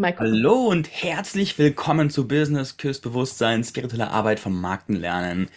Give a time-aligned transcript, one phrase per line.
[0.00, 0.30] Michael.
[0.30, 5.50] Hallo und herzlich willkommen zu Business Küss Bewusstsein, spirituelle Arbeit vom Markenlernen.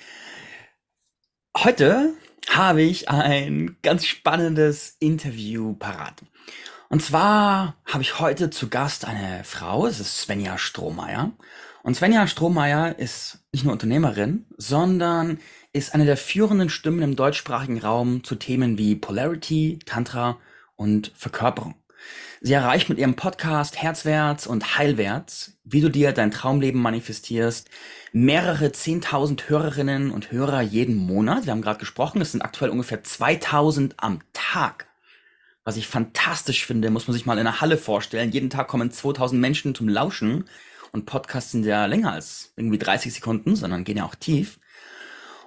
[1.57, 2.13] Heute
[2.49, 6.23] habe ich ein ganz spannendes Interview parat.
[6.89, 11.31] Und zwar habe ich heute zu Gast eine Frau, es ist Svenja Strohmeier.
[11.81, 15.39] Und Svenja Strohmeier ist nicht nur Unternehmerin, sondern
[15.71, 20.37] ist eine der führenden Stimmen im deutschsprachigen Raum zu Themen wie Polarity, Tantra
[20.75, 21.75] und Verkörperung.
[22.41, 27.69] Sie erreicht mit ihrem Podcast Herzwärts und Heilwärts, wie du dir dein Traumleben manifestierst,
[28.11, 31.45] mehrere zehntausend Hörerinnen und Hörer jeden Monat.
[31.45, 34.87] Wir haben gerade gesprochen, es sind aktuell ungefähr 2000 am Tag.
[35.63, 38.31] Was ich fantastisch finde, muss man sich mal in einer Halle vorstellen.
[38.31, 40.43] Jeden Tag kommen 2000 Menschen zum Lauschen
[40.91, 44.59] und Podcasts sind ja länger als irgendwie 30 Sekunden, sondern gehen ja auch tief.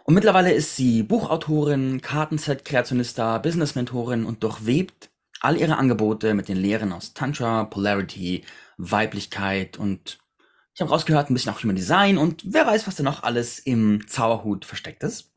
[0.04, 5.10] Und mittlerweile ist sie Buchautorin, Kartenset-Kreationista, Business-Mentorin und durchwebt
[5.46, 8.44] all ihre Angebote mit den Lehren aus Tantra, Polarity,
[8.78, 10.18] Weiblichkeit und
[10.74, 13.60] ich habe rausgehört, ein bisschen auch Human Design und wer weiß, was da noch alles
[13.60, 15.32] im Zauberhut versteckt ist.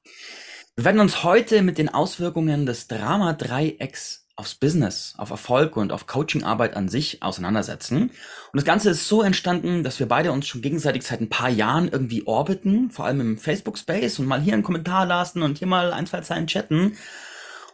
[0.76, 6.08] Wir werden uns heute mit den Auswirkungen des Drama-Dreiecks aufs Business, auf Erfolg und auf
[6.08, 8.04] Coachingarbeit an sich auseinandersetzen.
[8.04, 8.12] Und
[8.54, 11.88] das Ganze ist so entstanden, dass wir beide uns schon gegenseitig seit ein paar Jahren
[11.88, 15.94] irgendwie orbiten, vor allem im Facebook-Space und mal hier einen Kommentar lassen und hier mal
[15.94, 16.98] ein, zwei Zeilen chatten.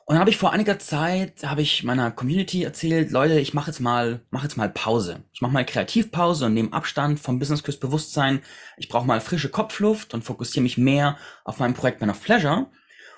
[0.07, 3.71] Und dann habe ich vor einiger Zeit, habe ich meiner Community erzählt, Leute, ich mache
[3.71, 5.23] jetzt mal, mache jetzt mal Pause.
[5.33, 8.43] Ich mache mal Kreativpause und nehme Abstand vom Business Küss Bewusstsein.
[8.77, 12.67] Ich brauche mal frische Kopfluft und fokussiere mich mehr auf mein Projekt Man of Pleasure.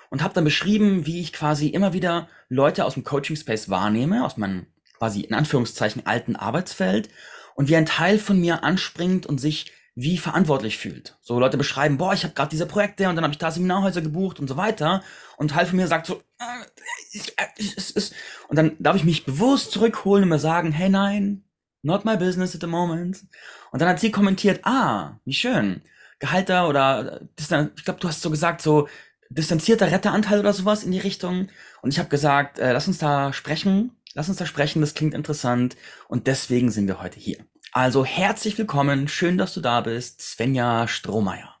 [0.08, 4.24] Und habe dann beschrieben, wie ich quasi immer wieder Leute aus dem Coaching Space wahrnehme,
[4.24, 7.10] aus meinem quasi in Anführungszeichen alten Arbeitsfeld
[7.54, 11.18] und wie ein Teil von mir anspringt und sich wie verantwortlich fühlt.
[11.20, 14.00] So Leute beschreiben, boah, ich habe gerade diese Projekte und dann habe ich da Seminarhäuser
[14.00, 15.02] gebucht und so weiter.
[15.36, 18.14] Und Teil von mir sagt so, äh, es ist,
[18.46, 21.42] und dann darf ich mich bewusst zurückholen und mir sagen, hey nein,
[21.82, 23.24] not my business at the moment.
[23.72, 25.82] Und dann hat sie kommentiert, ah, wie schön.
[26.20, 28.86] Gehalter oder, ich glaube, du hast so gesagt, so
[29.30, 31.48] distanzierter Retteranteil oder sowas in die Richtung.
[31.82, 35.14] Und ich habe gesagt, äh, lass uns da sprechen, lass uns da sprechen, das klingt
[35.14, 35.76] interessant.
[36.06, 37.38] Und deswegen sind wir heute hier.
[37.78, 41.57] Also herzlich willkommen, schön, dass du da bist, Svenja Strohmeier.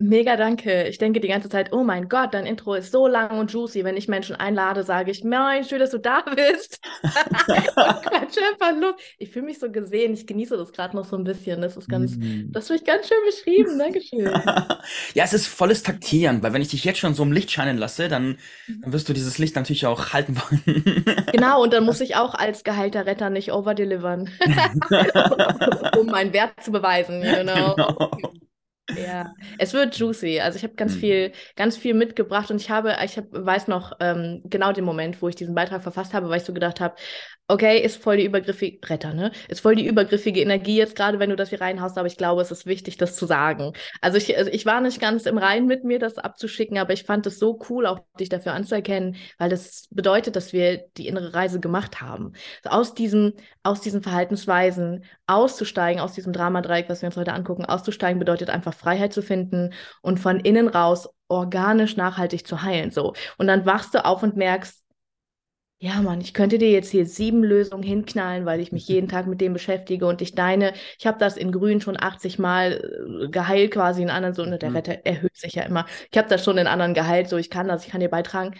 [0.00, 0.86] Mega danke.
[0.86, 3.82] Ich denke die ganze Zeit, oh mein Gott, dein Intro ist so lang und juicy.
[3.82, 6.78] Wenn ich Menschen einlade, sage ich, nein, schön, dass du da bist.
[9.18, 10.14] ich fühle mich so gesehen.
[10.14, 11.60] Ich genieße das gerade noch so ein bisschen.
[11.60, 12.52] Das ist ganz, mm.
[12.52, 13.76] das habe ich ganz schön beschrieben.
[13.76, 14.26] Dankeschön.
[15.14, 17.76] ja, es ist volles Taktieren, weil wenn ich dich jetzt schon so im Licht scheinen
[17.76, 18.38] lasse, dann,
[18.68, 18.82] mhm.
[18.82, 21.04] dann wirst du dieses Licht natürlich auch halten wollen.
[21.32, 24.30] genau, und dann muss ich auch als geheilter Retter nicht overdelivern,
[25.98, 27.20] um meinen Wert zu beweisen.
[27.20, 27.74] You know?
[27.74, 28.10] Genau.
[28.96, 30.40] Ja, es wird juicy.
[30.40, 31.00] Also ich habe ganz mhm.
[31.00, 35.20] viel, ganz viel mitgebracht und ich habe, ich hab, weiß noch ähm, genau den Moment,
[35.20, 36.94] wo ich diesen Beitrag verfasst habe, weil ich so gedacht habe,
[37.48, 39.32] okay, ist voll die übergriffige, Retter, ne?
[39.48, 42.42] Ist voll die übergriffige Energie jetzt gerade, wenn du das hier reinhaust, aber ich glaube,
[42.42, 43.72] es ist wichtig, das zu sagen.
[44.02, 47.04] Also ich, also ich war nicht ganz im Reinen mit mir, das abzuschicken, aber ich
[47.04, 51.32] fand es so cool, auch dich dafür anzuerkennen, weil das bedeutet, dass wir die innere
[51.32, 52.34] Reise gemacht haben.
[52.62, 53.32] Also aus diesen,
[53.68, 58.72] aus diesen Verhaltensweisen auszusteigen, aus diesem Dramadreieck, was wir uns heute angucken, auszusteigen bedeutet einfach
[58.72, 63.12] Freiheit zu finden und von innen raus organisch nachhaltig zu heilen, so.
[63.36, 64.82] Und dann wachst du auf und merkst,
[65.80, 69.26] ja, Mann, ich könnte dir jetzt hier sieben Lösungen hinknallen, weil ich mich jeden Tag
[69.26, 73.28] mit dem beschäftige und ich deine, ich habe das in Grün schon 80 Mal äh,
[73.28, 74.76] geheilt quasi, in anderen so, ne, der mhm.
[74.76, 75.84] Retter erhöht sich ja immer.
[76.10, 78.56] Ich habe das schon in anderen geheilt, so ich kann das, ich kann dir beitragen.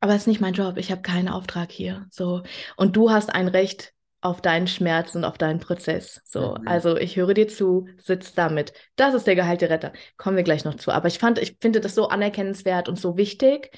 [0.00, 2.06] Aber es ist nicht mein Job, ich habe keinen Auftrag hier.
[2.10, 2.42] So.
[2.76, 6.20] Und du hast ein Recht auf deinen Schmerz und auf deinen Prozess.
[6.24, 6.66] So, mhm.
[6.66, 8.72] also ich höre dir zu, sitz damit.
[8.96, 9.92] Das ist der geheilte Retter.
[10.16, 10.90] Kommen wir gleich noch zu.
[10.90, 13.70] Aber ich fand, ich finde das so anerkennenswert und so wichtig,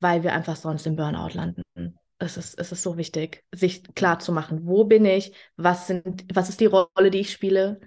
[0.00, 1.62] weil wir einfach sonst im Burnout landen.
[2.18, 6.24] Es ist, es ist so wichtig, sich klar zu machen, wo bin ich, was, sind,
[6.32, 7.80] was ist die Rolle, die ich spiele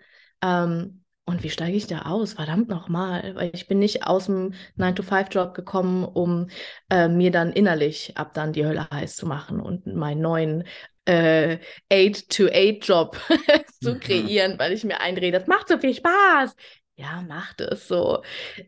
[0.43, 2.33] ähm, und wie steige ich da aus?
[2.33, 6.47] Verdammt nochmal, weil ich bin nicht aus dem 9-to-5-Job gekommen, um
[6.89, 10.63] äh, mir dann innerlich ab dann die Hölle heiß zu machen und meinen neuen
[11.09, 11.59] äh,
[11.91, 13.17] 8-to-8-Job
[13.81, 13.99] zu mhm.
[13.99, 16.55] kreieren, weil ich mir einrede, das macht so viel Spaß.
[16.95, 18.23] Ja, macht es so.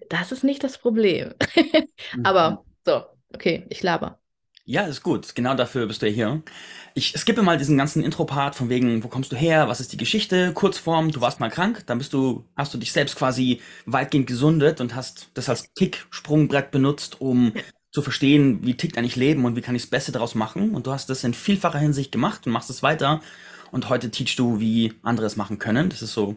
[0.09, 1.33] Das ist nicht das Problem.
[2.23, 2.57] Aber mhm.
[2.85, 3.03] so,
[3.33, 4.19] Okay, ich laber.
[4.65, 5.33] Ja, ist gut.
[5.35, 6.43] Genau dafür bist du ja hier.
[6.93, 9.97] Ich skippe mal diesen ganzen Intro-Part von wegen, wo kommst du her, was ist die
[9.97, 14.27] Geschichte, Kurzform, du warst mal krank, dann bist du, hast du dich selbst quasi weitgehend
[14.27, 17.53] gesundet und hast das als Kick-Sprungbrett benutzt, um
[17.91, 20.73] zu verstehen, wie tickt eigentlich Leben und wie kann ich das Beste daraus machen.
[20.73, 23.21] Und du hast das in vielfacher Hinsicht gemacht und machst es weiter.
[23.71, 25.89] Und heute teachst du, wie andere es machen können.
[25.89, 26.35] Das ist so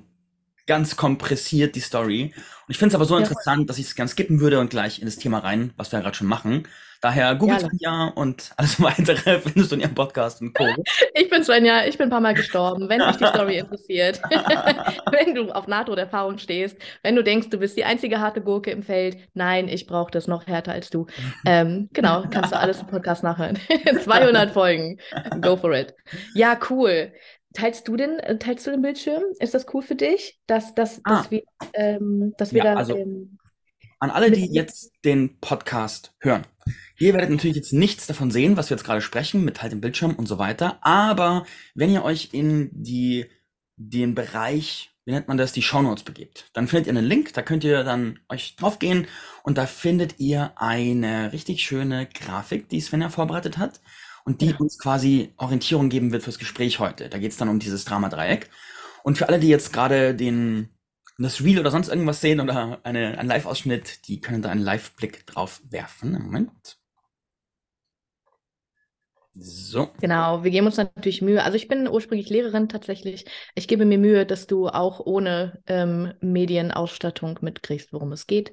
[0.67, 2.33] ganz kompressiert die Story.
[2.35, 3.21] Und ich finde es aber so Ja.
[3.21, 5.99] interessant, dass ich es gern skippen würde und gleich in das Thema rein, was wir
[5.99, 6.67] ja gerade schon machen.
[7.03, 7.69] Daher googelt Ja.
[7.69, 10.65] Svenja und alles weitere findest du in ihrem Podcast und Co.
[11.15, 12.89] Ich bin Svenja, ich bin ein paar Mal gestorben.
[12.89, 14.23] Wenn dich die Story interessiert,
[15.13, 18.83] wenn du auf NATO-Erfahrung stehst, wenn du denkst, du bist die einzige harte Gurke im
[18.83, 21.07] Feld, nein, ich brauche das noch härter als du.
[21.45, 23.59] Ähm, genau, kannst du alles im Podcast nachhören.
[24.03, 24.99] 200 Folgen.
[25.43, 25.95] Go for it.
[26.35, 27.13] Ja, cool.
[27.55, 29.23] Teilst du den, äh, teilst du den Bildschirm?
[29.39, 31.19] Ist das cool für dich, dass, dass, Ah.
[31.19, 31.43] dass wir,
[31.73, 33.39] ähm, dass wir Ja, da also- ähm,
[34.01, 36.43] An alle, die jetzt den Podcast hören.
[36.99, 39.81] Ihr werdet natürlich jetzt nichts davon sehen, was wir jetzt gerade sprechen, mit halt dem
[39.81, 40.79] Bildschirm und so weiter.
[40.83, 43.27] Aber wenn ihr euch in die,
[43.77, 47.41] den Bereich, wie nennt man das, die Shownotes begebt, dann findet ihr einen Link, da
[47.43, 49.07] könnt ihr dann euch draufgehen
[49.43, 53.81] und da findet ihr eine richtig schöne Grafik, die Svenja vorbereitet hat
[54.25, 54.59] und die Ja.
[54.59, 57.09] uns quasi Orientierung geben wird fürs Gespräch heute.
[57.09, 58.51] Da geht es dann um dieses Drama-Dreieck.
[59.03, 60.71] Und für alle, die jetzt gerade den
[61.19, 65.27] das Reel oder sonst irgendwas sehen oder eine, einen Live-Ausschnitt, die können da einen Live-Blick
[65.27, 66.13] drauf werfen.
[66.13, 66.79] Moment.
[69.41, 69.93] So.
[70.01, 71.43] Genau, wir geben uns natürlich Mühe.
[71.43, 73.25] Also ich bin ursprünglich Lehrerin tatsächlich.
[73.55, 78.53] Ich gebe mir Mühe, dass du auch ohne ähm, Medienausstattung mitkriegst, worum es geht.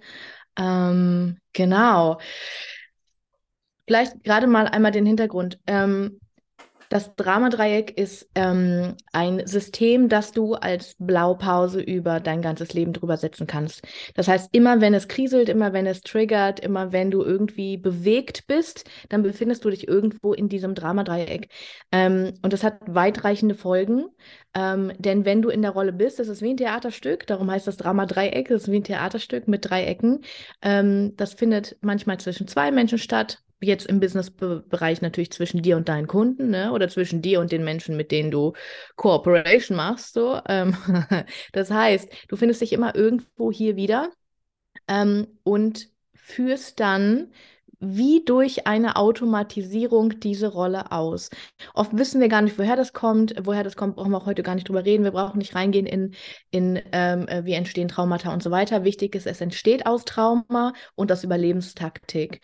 [0.58, 2.20] Ähm, genau.
[3.88, 5.60] Vielleicht gerade mal einmal den Hintergrund.
[5.68, 6.20] Ähm,
[6.92, 13.16] das Dramadreieck ist ähm, ein System, das du als Blaupause über dein ganzes Leben drüber
[13.16, 13.88] setzen kannst.
[14.14, 18.46] Das heißt, immer wenn es kriselt, immer wenn es triggert, immer wenn du irgendwie bewegt
[18.46, 21.48] bist, dann befindest du dich irgendwo in diesem Dramadreieck.
[21.94, 24.08] Ähm, und das hat weitreichende Folgen.
[24.54, 27.68] Ähm, denn wenn du in der Rolle bist, das ist wie ein Theaterstück, darum heißt
[27.68, 30.26] das Dramadreieck, das ist wie ein Theaterstück mit drei Ecken.
[30.62, 35.88] Ähm, das findet manchmal zwischen zwei Menschen statt, jetzt im Business-Bereich natürlich zwischen dir und
[35.88, 36.72] deinen Kunden, ne?
[36.72, 38.54] Oder zwischen dir und den Menschen, mit denen du
[38.96, 40.14] Cooperation machst.
[40.14, 40.40] So.
[40.48, 40.76] Ähm,
[41.54, 44.10] das heißt, du findest dich immer irgendwo hier wieder
[44.88, 47.32] ähm, und führst dann
[47.82, 51.32] wie durch eine Automatisierung diese Rolle aus.
[51.74, 53.34] Oft wissen wir gar nicht, woher das kommt.
[53.42, 55.04] Woher das kommt, brauchen wir auch heute gar nicht drüber reden.
[55.04, 56.14] Wir brauchen nicht reingehen in,
[56.52, 58.84] in ähm, äh, wie entstehen Traumata und so weiter.
[58.84, 62.42] Wichtig ist, es entsteht aus Trauma und aus Überlebenstaktik.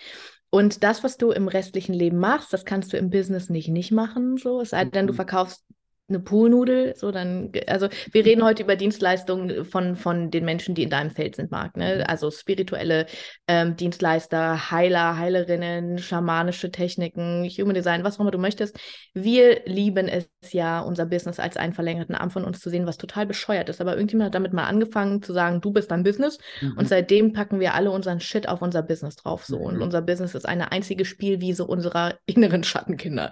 [0.50, 3.92] Und das, was du im restlichen Leben machst, das kannst du im Business nicht nicht
[3.92, 4.38] machen.
[4.38, 5.18] So, es sei denn, du Mhm.
[5.18, 5.66] verkaufst
[6.10, 10.84] eine Poolnudel, so dann, also wir reden heute über Dienstleistungen von, von den Menschen, die
[10.84, 11.98] in deinem Feld sind, Marc, ne?
[11.98, 12.04] Mhm.
[12.08, 13.08] Also spirituelle
[13.48, 18.80] ähm, Dienstleister, Heiler, Heilerinnen, schamanische Techniken, Human Design, was auch immer du möchtest.
[19.14, 22.98] Wir lieben es ja, unser Business als einen verlängerten Arm von uns zu sehen, was
[22.98, 23.82] total bescheuert ist.
[23.82, 26.86] Aber irgendjemand hat damit mal angefangen zu sagen, du bist dein Business und Mhm.
[26.86, 29.46] seitdem packen wir alle unseren Shit auf unser Business drauf.
[29.46, 29.58] So.
[29.58, 29.82] Und Mhm.
[29.82, 33.32] unser Business ist eine einzige Spielwiese unserer inneren Schattenkinder.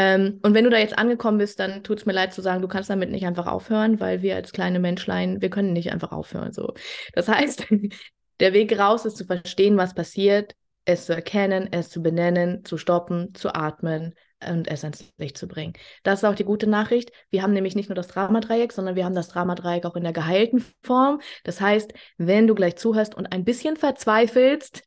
[0.00, 2.62] Ähm, und wenn du da jetzt angekommen bist, dann tut es mir leid zu sagen,
[2.62, 6.10] du kannst damit nicht einfach aufhören, weil wir als kleine Menschlein, wir können nicht einfach
[6.10, 6.52] aufhören.
[6.52, 6.72] So.
[7.12, 7.66] Das heißt,
[8.40, 10.54] der Weg raus ist zu verstehen, was passiert,
[10.86, 14.14] es zu erkennen, es zu benennen, zu stoppen, zu atmen
[14.48, 15.74] und es ans Licht zu bringen.
[16.02, 17.12] Das ist auch die gute Nachricht.
[17.28, 20.14] Wir haben nämlich nicht nur das Dramadreieck, sondern wir haben das Dramadreieck auch in der
[20.14, 21.20] geheilten Form.
[21.44, 24.82] Das heißt, wenn du gleich zuhörst und ein bisschen verzweifelst,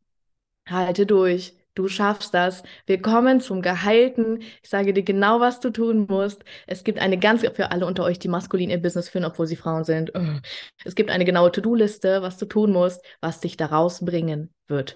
[0.67, 1.55] halte durch.
[1.75, 2.63] Du schaffst das.
[2.85, 4.41] Wir kommen zum Geheilten.
[4.61, 6.43] Ich sage dir genau, was du tun musst.
[6.67, 9.55] Es gibt eine ganz, für alle unter euch, die maskulin ihr Business führen, obwohl sie
[9.55, 10.13] Frauen sind.
[10.13, 10.39] äh,
[10.85, 14.95] Es gibt eine genaue To-Do-Liste, was du tun musst, was dich da rausbringen wird.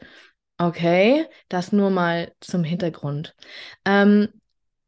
[0.60, 3.36] Okay, das nur mal zum Hintergrund.
[3.86, 4.30] Ähm,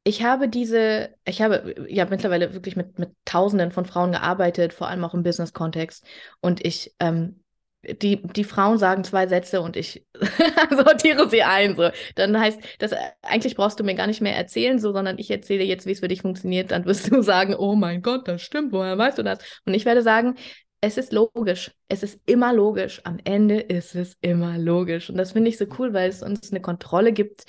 [0.04, 4.88] ich habe diese, ich habe ja mittlerweile wirklich mit, mit Tausenden von Frauen gearbeitet, vor
[4.88, 6.06] allem auch im Business-Kontext.
[6.42, 7.42] Und ich, ähm,
[7.84, 10.06] die, die Frauen sagen zwei Sätze und ich
[10.70, 11.76] sortiere sie ein.
[11.76, 11.90] So.
[12.16, 15.64] Dann heißt das, eigentlich brauchst du mir gar nicht mehr erzählen, so, sondern ich erzähle
[15.64, 16.72] jetzt, wie es für dich funktioniert.
[16.72, 19.40] Dann wirst du sagen, oh mein Gott, das stimmt, woher weißt du das?
[19.66, 20.36] Und ich werde sagen,
[20.82, 21.72] es ist logisch.
[21.90, 23.02] Es ist immer logisch.
[23.04, 25.10] Am Ende ist es immer logisch.
[25.10, 27.46] Und das finde ich so cool, weil es uns eine Kontrolle gibt,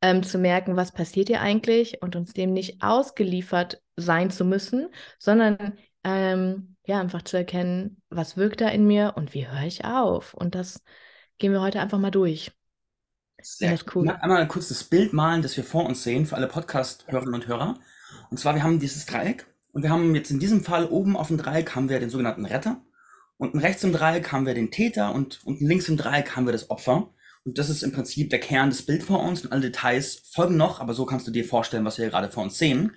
[0.00, 4.88] ähm, zu merken, was passiert hier eigentlich und uns dem nicht ausgeliefert sein zu müssen,
[5.18, 9.84] sondern ähm, ja, einfach zu erkennen, was wirkt da in mir und wie höre ich
[9.84, 10.34] auf.
[10.34, 10.82] Und das
[11.38, 12.52] gehen wir heute einfach mal durch.
[13.40, 13.92] Sehr das cool.
[13.96, 14.04] cool.
[14.04, 17.34] Ich mag einmal kurz das Bild malen, das wir vor uns sehen, für alle Podcast-Hörerinnen
[17.34, 17.78] und Hörer.
[18.30, 21.28] Und zwar, wir haben dieses Dreieck und wir haben jetzt in diesem Fall oben auf
[21.28, 22.80] dem Dreieck haben wir den sogenannten Retter.
[23.38, 26.52] Unten rechts im Dreieck haben wir den Täter und unten links im Dreieck haben wir
[26.52, 27.12] das Opfer.
[27.44, 30.56] Und das ist im Prinzip der Kern des Bild vor uns und alle Details folgen
[30.56, 32.94] noch, aber so kannst du dir vorstellen, was wir hier gerade vor uns sehen.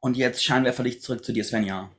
[0.00, 1.90] Und jetzt Scheinwerferlicht zurück zu dir, Svenja.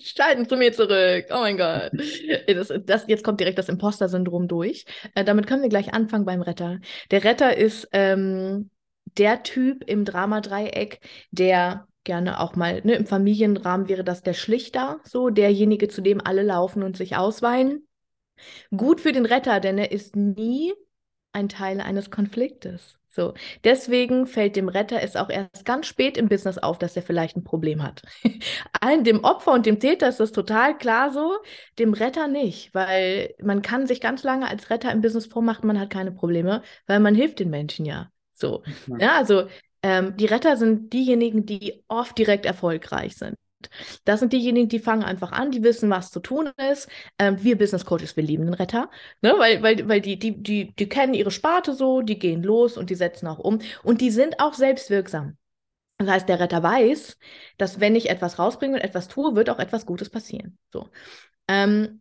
[0.00, 1.26] Schalten zu mir zurück.
[1.30, 1.92] Oh mein Gott.
[2.46, 4.84] Das, das, jetzt kommt direkt das Imposter-Syndrom durch.
[5.14, 6.80] Äh, damit können wir gleich anfangen beim Retter.
[7.10, 8.70] Der Retter ist ähm,
[9.18, 15.00] der Typ im Dramadreieck, der gerne auch mal, ne, im Familienrahmen wäre das der Schlichter,
[15.04, 17.86] so derjenige, zu dem alle laufen und sich ausweinen.
[18.76, 20.72] Gut für den Retter, denn er ist nie
[21.32, 22.99] ein Teil eines Konfliktes.
[23.12, 27.02] So, deswegen fällt dem Retter es auch erst ganz spät im Business auf, dass er
[27.02, 28.02] vielleicht ein Problem hat.
[28.80, 31.36] Allen, dem Opfer und dem Täter ist das total klar so,
[31.80, 35.80] dem Retter nicht, weil man kann sich ganz lange als Retter im Business vormachen, man
[35.80, 38.10] hat keine Probleme, weil man hilft den Menschen ja.
[38.32, 38.62] So,
[38.98, 39.48] ja, also
[39.82, 43.34] ähm, die Retter sind diejenigen, die oft direkt erfolgreich sind.
[44.04, 46.88] Das sind diejenigen, die fangen einfach an, die wissen, was zu tun ist.
[47.18, 48.90] Ähm, wir Business Coaches, wir lieben den Retter,
[49.22, 49.34] ne?
[49.38, 52.90] weil, weil, weil die, die, die, die kennen ihre Sparte so, die gehen los und
[52.90, 55.36] die setzen auch um und die sind auch selbstwirksam.
[55.98, 57.18] Das heißt, der Retter weiß,
[57.58, 60.58] dass wenn ich etwas rausbringe und etwas tue, wird auch etwas Gutes passieren.
[60.72, 60.88] So.
[61.48, 62.00] Ähm,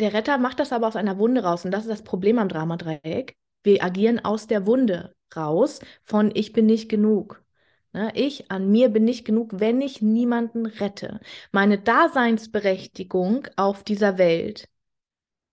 [0.00, 2.48] der Retter macht das aber aus einer Wunde raus und das ist das Problem am
[2.48, 3.36] Dramadreieck.
[3.62, 7.43] Wir agieren aus der Wunde raus von ich bin nicht genug.
[7.94, 8.10] Ne?
[8.14, 11.20] Ich an mir bin nicht genug, wenn ich niemanden rette.
[11.52, 14.68] Meine Daseinsberechtigung auf dieser Welt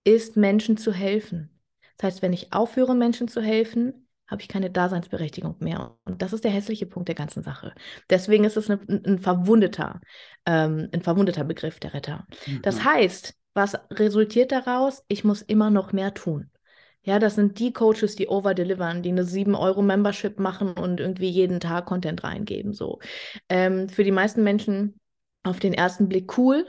[0.04, 1.48] ist, Menschen zu helfen.
[1.96, 5.96] Das heißt, wenn ich aufhöre, Menschen zu helfen, habe ich keine Daseinsberechtigung mehr.
[6.04, 7.74] Und das ist der hässliche Punkt der ganzen Sache.
[8.10, 10.00] Deswegen ist es ein, ein verwundeter,
[10.46, 12.26] ähm, ein verwundeter Begriff der Retter.
[12.46, 12.62] Mhm.
[12.62, 15.04] Das heißt, was resultiert daraus?
[15.08, 16.50] Ich muss immer noch mehr tun.
[17.04, 21.86] Ja, das sind die Coaches, die overdelivern, die eine 7-Euro-Membership machen und irgendwie jeden Tag
[21.86, 22.72] Content reingeben.
[22.74, 23.00] So.
[23.48, 25.00] Ähm, für die meisten Menschen
[25.42, 26.66] auf den ersten Blick cool,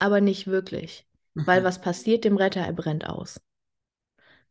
[0.00, 1.06] aber nicht wirklich.
[1.34, 1.46] Mhm.
[1.46, 2.60] Weil was passiert dem Retter?
[2.60, 3.40] Er brennt aus.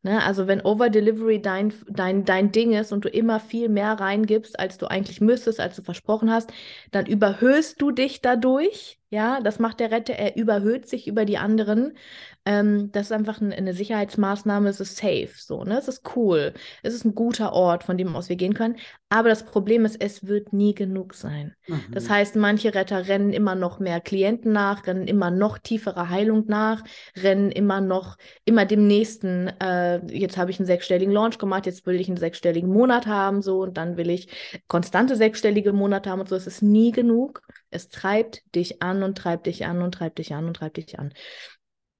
[0.03, 0.23] Ne?
[0.23, 4.77] Also wenn Overdelivery dein, dein, dein Ding ist und du immer viel mehr reingibst, als
[4.77, 6.51] du eigentlich müsstest, als du versprochen hast,
[6.91, 11.37] dann überhöhst du dich dadurch ja, das macht der Retter, er überhöht sich über die
[11.37, 11.97] anderen.
[12.45, 15.77] Ähm, das ist einfach ein, eine Sicherheitsmaßnahme, es ist safe, so, ne?
[15.77, 16.53] Es ist cool.
[16.81, 18.77] Es ist ein guter Ort, von dem aus wir gehen können.
[19.09, 21.53] Aber das Problem ist, es wird nie genug sein.
[21.67, 21.83] Mhm.
[21.91, 26.45] Das heißt, manche Retter rennen immer noch mehr Klienten nach, rennen immer noch tiefere Heilung
[26.47, 26.83] nach,
[27.15, 31.85] rennen immer noch, immer dem nächsten, äh, jetzt habe ich einen sechsstelligen Launch gemacht, jetzt
[31.85, 34.29] will ich einen sechsstelligen Monat haben, so, und dann will ich
[34.67, 36.35] konstante sechsstellige Monate haben und so.
[36.35, 37.41] Es ist nie genug.
[37.69, 40.97] Es treibt dich an und treibt dich an und treibt dich an und treibt dich
[40.97, 41.13] an.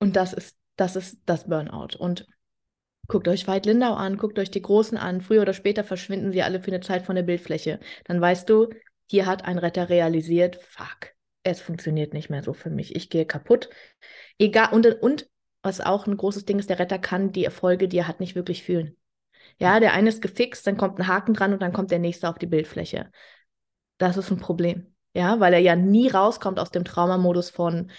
[0.02, 1.96] Und das ist, das ist das Burnout.
[1.98, 2.28] Und
[3.08, 5.22] guckt euch Veit Lindau an, guckt euch die Großen an.
[5.22, 7.80] Früher oder später verschwinden sie alle für eine Zeit von der Bildfläche.
[8.06, 8.70] Dann weißt du,
[9.06, 12.96] hier hat ein Retter realisiert, fuck, es funktioniert nicht mehr so für mich.
[12.96, 13.70] Ich gehe kaputt.
[14.40, 15.30] Egal, und, und
[15.62, 18.34] was auch ein großes Ding ist, der Retter kann die Erfolge, die er hat, nicht
[18.36, 18.98] wirklich fühlen.
[19.60, 22.28] Ja, der eine ist gefixt, dann kommt ein Haken dran und dann kommt der nächste
[22.28, 23.12] auf die Bildfläche.
[24.00, 24.96] Das ist ein Problem.
[25.14, 27.92] Ja, weil er ja nie rauskommt aus dem Traumamodus von,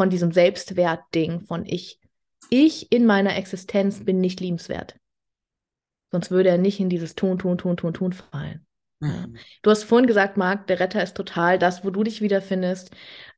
[0.00, 2.00] von diesem Selbstwertding, von ich,
[2.48, 4.96] ich in meiner Existenz bin nicht liebenswert.
[6.10, 8.66] Sonst würde er nicht in dieses Tun, Tun, Tun, Tun, Tun fallen.
[9.00, 9.36] Mhm.
[9.60, 12.92] Du hast vorhin gesagt, Marc, der Retter ist total das, wo du dich wiederfindest.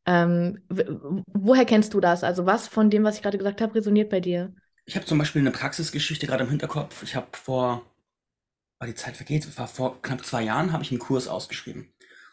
[0.07, 2.23] Ähm, woher kennst du das?
[2.23, 4.55] Also was von dem, was ich gerade gesagt habe, resoniert bei dir?
[4.85, 7.03] Ich habe zum Beispiel eine Praxisgeschichte gerade im Hinterkopf.
[7.03, 7.85] Ich habe vor,
[8.79, 11.93] weil die Zeit vergeht, war vor knapp zwei Jahren, habe ich einen Kurs ausgeschrieben.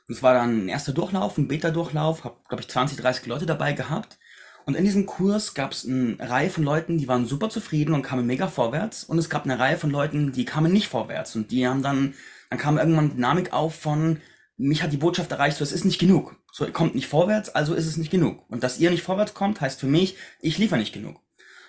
[0.10, 3.74] Es war dann ein erster Durchlauf, ein Beta-Durchlauf, habe, glaube ich, 20, 30 Leute dabei
[3.74, 4.18] gehabt.
[4.66, 8.02] Und in diesem Kurs gab es eine Reihe von Leuten, die waren super zufrieden und
[8.02, 9.04] kamen mega vorwärts.
[9.04, 11.36] Und es gab eine Reihe von Leuten, die kamen nicht vorwärts.
[11.36, 12.16] Und die haben dann,
[12.50, 14.20] dann kam irgendwann Dynamik auf von,
[14.58, 16.36] mich hat die Botschaft erreicht, so es ist nicht genug.
[16.52, 18.44] So, ihr kommt nicht vorwärts, also ist es nicht genug.
[18.50, 21.22] Und dass ihr nicht vorwärts kommt, heißt für mich, ich liefere nicht genug.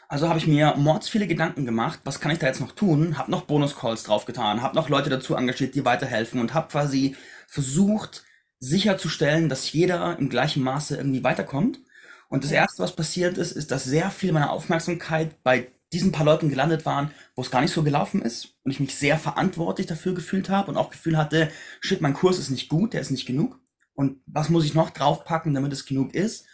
[0.09, 3.16] Also habe ich mir mords viele Gedanken gemacht, was kann ich da jetzt noch tun?
[3.16, 7.14] Hab noch Bonus-Calls draufgetan, hab noch Leute dazu engagiert, die weiterhelfen und hab quasi
[7.47, 8.25] versucht,
[8.61, 11.81] sicherzustellen, dass jeder im gleichen Maße irgendwie weiterkommt.
[12.29, 16.25] Und das Erste, was passiert ist, ist, dass sehr viel meiner Aufmerksamkeit bei diesen paar
[16.25, 19.88] Leuten gelandet waren, wo es gar nicht so gelaufen ist und ich mich sehr verantwortlich
[19.88, 21.50] dafür gefühlt habe und auch Gefühl hatte,
[21.81, 23.59] shit, mein Kurs ist nicht gut, der ist nicht genug.
[23.95, 26.47] Und was muss ich noch draufpacken, damit es genug ist?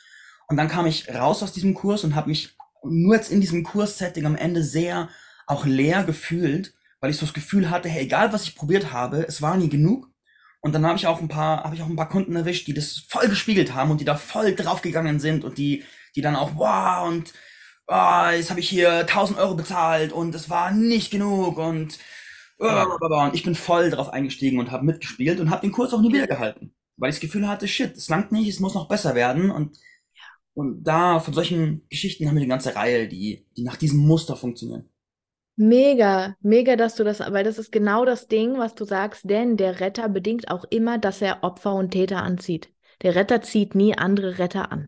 [0.48, 3.62] Und dann kam ich raus aus diesem Kurs und habe mich nur jetzt in diesem
[3.62, 5.10] Kurssetting am Ende sehr
[5.46, 9.26] auch leer gefühlt, weil ich so das Gefühl hatte, hey, egal was ich probiert habe,
[9.28, 10.08] es war nie genug.
[10.66, 12.74] Und dann habe ich auch ein paar, habe ich auch ein paar Kunden erwischt, die
[12.74, 15.84] das voll gespiegelt haben und die da voll draufgegangen sind und die,
[16.16, 17.32] die dann auch, wow, und
[17.86, 21.98] oh, jetzt habe ich hier 1000 Euro bezahlt und es war nicht genug und,
[22.58, 26.12] und ich bin voll drauf eingestiegen und habe mitgespielt und habe den Kurs auch nie
[26.12, 29.14] wieder gehalten, weil ich das Gefühl hatte, shit, es langt nicht, es muss noch besser
[29.14, 29.78] werden und
[30.54, 34.36] und da von solchen Geschichten haben wir eine ganze Reihe, die, die nach diesem Muster
[34.36, 34.88] funktionieren.
[35.56, 39.56] Mega, mega, dass du das, weil das ist genau das Ding, was du sagst, denn
[39.56, 42.68] der Retter bedingt auch immer, dass er Opfer und Täter anzieht.
[43.02, 44.86] Der Retter zieht nie andere Retter an.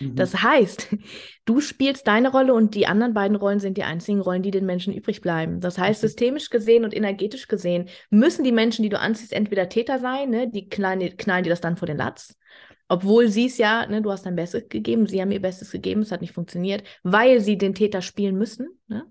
[0.00, 0.16] Mhm.
[0.16, 0.88] Das heißt,
[1.44, 4.64] du spielst deine Rolle und die anderen beiden Rollen sind die einzigen Rollen, die den
[4.64, 5.60] Menschen übrig bleiben.
[5.60, 6.08] Das heißt, mhm.
[6.08, 10.50] systemisch gesehen und energetisch gesehen müssen die Menschen, die du anziehst, entweder Täter sein, ne?
[10.50, 12.36] die knallen, knallen dir das dann vor den Latz,
[12.88, 16.02] obwohl sie es ja, ne, du hast dein Bestes gegeben, sie haben ihr Bestes gegeben,
[16.02, 18.78] es hat nicht funktioniert, weil sie den Täter spielen müssen.
[18.86, 19.04] Ne?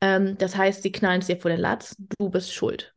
[0.00, 2.94] Ähm, das heißt, sie knallen es dir vor den Latz, du bist schuld.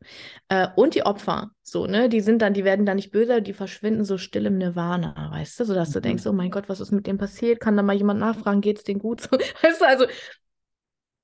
[0.48, 3.52] Äh, und die Opfer, so, ne, die sind dann, die werden dann nicht böse, die
[3.52, 5.94] verschwinden so still im Nirvana, weißt du, sodass mhm.
[5.94, 7.60] du denkst, oh mein Gott, was ist mit dem passiert?
[7.60, 9.22] Kann da mal jemand nachfragen, geht's denen gut?
[9.30, 10.06] So, weißt du, also.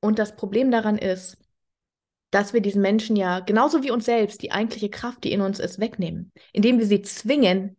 [0.01, 1.39] Und das Problem daran ist,
[2.31, 5.59] dass wir diesen Menschen ja genauso wie uns selbst die eigentliche Kraft, die in uns
[5.59, 7.77] ist, wegnehmen, indem wir sie zwingen,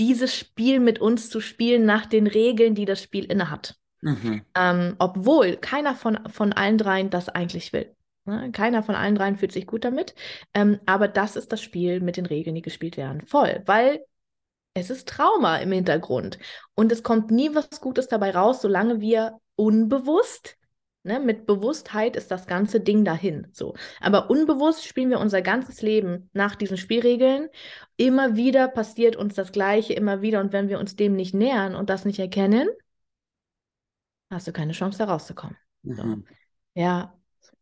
[0.00, 3.76] dieses Spiel mit uns zu spielen nach den Regeln, die das Spiel innehat.
[4.00, 4.42] Mhm.
[4.56, 7.94] Ähm, obwohl keiner von, von allen dreien das eigentlich will.
[8.24, 8.50] Ne?
[8.50, 10.14] Keiner von allen dreien fühlt sich gut damit.
[10.54, 13.20] Ähm, aber das ist das Spiel mit den Regeln, die gespielt werden.
[13.26, 14.00] Voll, weil
[14.72, 16.38] es ist Trauma im Hintergrund.
[16.74, 20.56] Und es kommt nie was Gutes dabei raus, solange wir unbewusst
[21.02, 23.46] Ne, mit Bewusstheit ist das ganze Ding dahin.
[23.52, 23.74] So.
[24.00, 27.48] Aber unbewusst spielen wir unser ganzes Leben nach diesen Spielregeln.
[27.96, 30.40] Immer wieder passiert uns das Gleiche, immer wieder.
[30.40, 32.68] Und wenn wir uns dem nicht nähern und das nicht erkennen,
[34.28, 35.56] hast du keine Chance, da rauszukommen.
[35.84, 35.94] Mhm.
[35.94, 36.34] So.
[36.74, 37.14] Ja,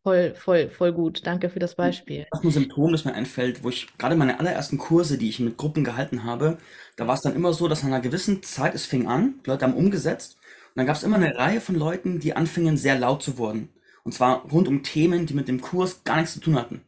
[0.03, 1.25] voll, voll, voll gut.
[1.25, 2.27] Danke für das Beispiel.
[2.33, 5.39] Das ist ein Symptom, das mir einfällt, wo ich gerade meine allerersten Kurse, die ich
[5.39, 6.59] mit Gruppen gehalten habe,
[6.97, 9.51] da war es dann immer so, dass nach einer gewissen Zeit, es fing an, die
[9.51, 10.38] Leute haben umgesetzt
[10.75, 13.69] dann gab es immer eine Reihe von Leuten, die anfingen, sehr laut zu werden.
[14.05, 16.83] Und zwar rund um Themen, die mit dem Kurs gar nichts zu tun hatten.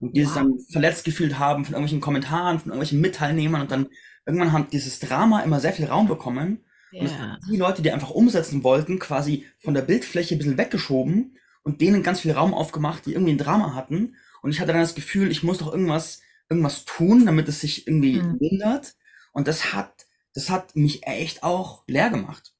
[0.00, 0.26] Und die wow.
[0.26, 3.62] sich dann verletzt gefühlt haben von irgendwelchen Kommentaren, von irgendwelchen Mitteilnehmern.
[3.62, 3.88] Und dann
[4.26, 6.64] irgendwann hat dieses Drama immer sehr viel Raum bekommen.
[6.92, 7.00] Ja.
[7.00, 7.12] Und
[7.50, 12.02] die Leute, die einfach umsetzen wollten, quasi von der Bildfläche ein bisschen weggeschoben und denen
[12.02, 14.16] ganz viel Raum aufgemacht, die irgendwie ein Drama hatten.
[14.42, 17.86] Und ich hatte dann das Gefühl, ich muss doch irgendwas, irgendwas tun, damit es sich
[17.86, 18.36] irgendwie mhm.
[18.38, 18.94] lindert.
[19.32, 22.54] Und das hat, das hat mich echt auch leer gemacht.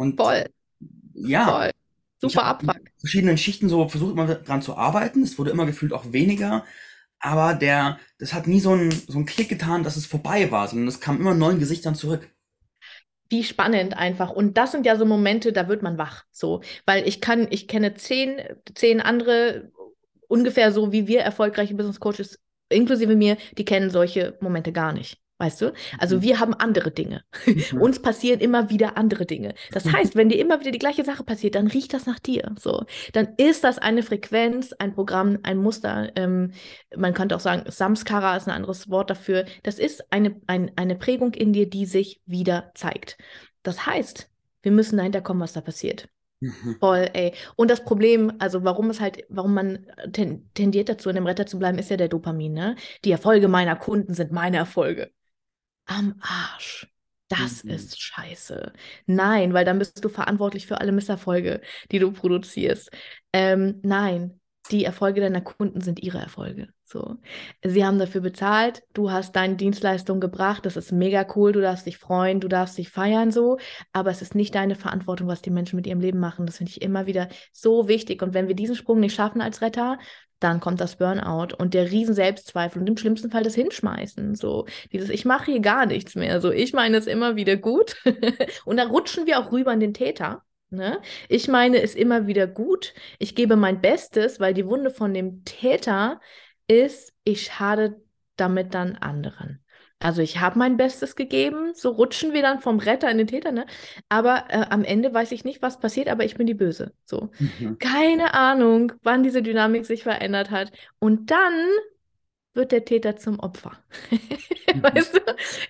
[0.00, 0.46] Und Voll.
[1.12, 1.70] ja, Voll.
[2.16, 2.80] Super Abfuck.
[2.98, 5.22] verschiedenen Schichten so versucht immer dran zu arbeiten.
[5.22, 6.64] Es wurde immer gefühlt auch weniger.
[7.18, 10.68] Aber der, das hat nie so einen, so einen Klick getan, dass es vorbei war,
[10.68, 12.30] sondern es kam immer neuen Gesichtern zurück.
[13.28, 14.30] Wie spannend einfach.
[14.30, 16.24] Und das sind ja so Momente, da wird man wach.
[16.30, 18.40] So, weil ich kann, ich kenne zehn,
[18.74, 19.70] zehn andere,
[20.28, 22.38] ungefähr so wie wir erfolgreiche Business Coaches,
[22.70, 25.20] inklusive mir, die kennen solche Momente gar nicht.
[25.40, 25.72] Weißt du?
[25.98, 26.22] Also mhm.
[26.22, 27.24] wir haben andere Dinge.
[27.46, 27.80] Mhm.
[27.80, 29.54] Uns passieren immer wieder andere Dinge.
[29.72, 29.92] Das mhm.
[29.94, 32.54] heißt, wenn dir immer wieder die gleiche Sache passiert, dann riecht das nach dir.
[32.58, 36.12] So, dann ist das eine Frequenz, ein Programm, ein Muster.
[36.14, 36.52] Ähm,
[36.94, 39.46] man könnte auch sagen, Samskara ist ein anderes Wort dafür.
[39.62, 43.16] Das ist eine, ein, eine Prägung in dir, die sich wieder zeigt.
[43.62, 44.28] Das heißt,
[44.60, 46.10] wir müssen dahinter kommen, was da passiert.
[46.40, 46.76] Mhm.
[46.80, 47.32] Voll, ey.
[47.56, 51.58] Und das Problem, also warum es halt, warum man tendiert dazu, in dem Retter zu
[51.58, 52.76] bleiben, ist ja der Dopamin, ne?
[53.06, 55.10] Die Erfolge meiner Kunden sind meine Erfolge
[55.86, 56.86] am Arsch.
[57.28, 57.70] Das mhm.
[57.70, 58.72] ist scheiße.
[59.06, 61.60] Nein, weil dann bist du verantwortlich für alle Misserfolge,
[61.92, 62.90] die du produzierst.
[63.32, 64.40] Ähm, nein,
[64.70, 66.68] die Erfolge deiner Kunden sind ihre Erfolge.
[66.84, 67.16] So.
[67.64, 71.86] Sie haben dafür bezahlt, du hast deine Dienstleistung gebracht, das ist mega cool, du darfst
[71.86, 73.58] dich freuen, du darfst dich feiern so,
[73.92, 76.46] aber es ist nicht deine Verantwortung, was die Menschen mit ihrem Leben machen.
[76.46, 78.22] Das finde ich immer wieder so wichtig.
[78.22, 79.98] Und wenn wir diesen Sprung nicht schaffen als Retter,
[80.40, 84.34] dann kommt das Burnout und der riesen Selbstzweifel und im schlimmsten Fall das Hinschmeißen.
[84.34, 86.40] So, dieses, ich mache hier gar nichts mehr.
[86.40, 87.96] So, ich meine es immer wieder gut.
[88.64, 90.42] und dann rutschen wir auch rüber in den Täter.
[90.70, 91.00] Ne?
[91.28, 92.94] Ich meine es immer wieder gut.
[93.18, 96.20] Ich gebe mein Bestes, weil die Wunde von dem Täter
[96.66, 98.00] ist, ich schade
[98.36, 99.59] damit dann anderen.
[100.02, 103.52] Also ich habe mein Bestes gegeben, so rutschen wir dann vom Retter in den Täter,
[103.52, 103.66] ne?
[104.08, 106.94] Aber äh, am Ende weiß ich nicht, was passiert, aber ich bin die Böse.
[107.04, 107.30] So.
[107.38, 107.78] Mhm.
[107.78, 110.72] Keine Ahnung, wann diese Dynamik sich verändert hat.
[111.00, 111.68] Und dann
[112.54, 113.72] wird der Täter zum Opfer.
[114.10, 114.82] mhm.
[114.82, 115.20] Weißt du,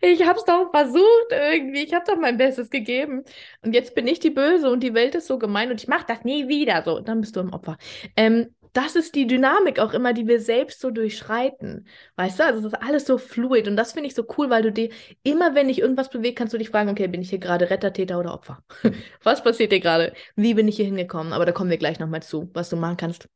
[0.00, 3.24] ich habe es doch versucht irgendwie, ich habe doch mein Bestes gegeben
[3.62, 6.06] und jetzt bin ich die Böse und die Welt ist so gemein und ich mache
[6.06, 6.82] das nie wieder.
[6.84, 7.78] So, dann bist du im Opfer.
[8.16, 11.86] Ähm, das ist die Dynamik auch immer, die wir selbst so durchschreiten.
[12.16, 14.62] Weißt du, also das ist alles so fluid und das finde ich so cool, weil
[14.62, 14.90] du dir
[15.22, 17.92] immer, wenn dich irgendwas bewegt, kannst du dich fragen, okay, bin ich hier gerade Retter,
[17.92, 18.62] Täter oder Opfer?
[19.22, 20.12] Was passiert dir gerade?
[20.36, 21.32] Wie bin ich hier hingekommen?
[21.32, 23.28] Aber da kommen wir gleich nochmal zu, was du machen kannst.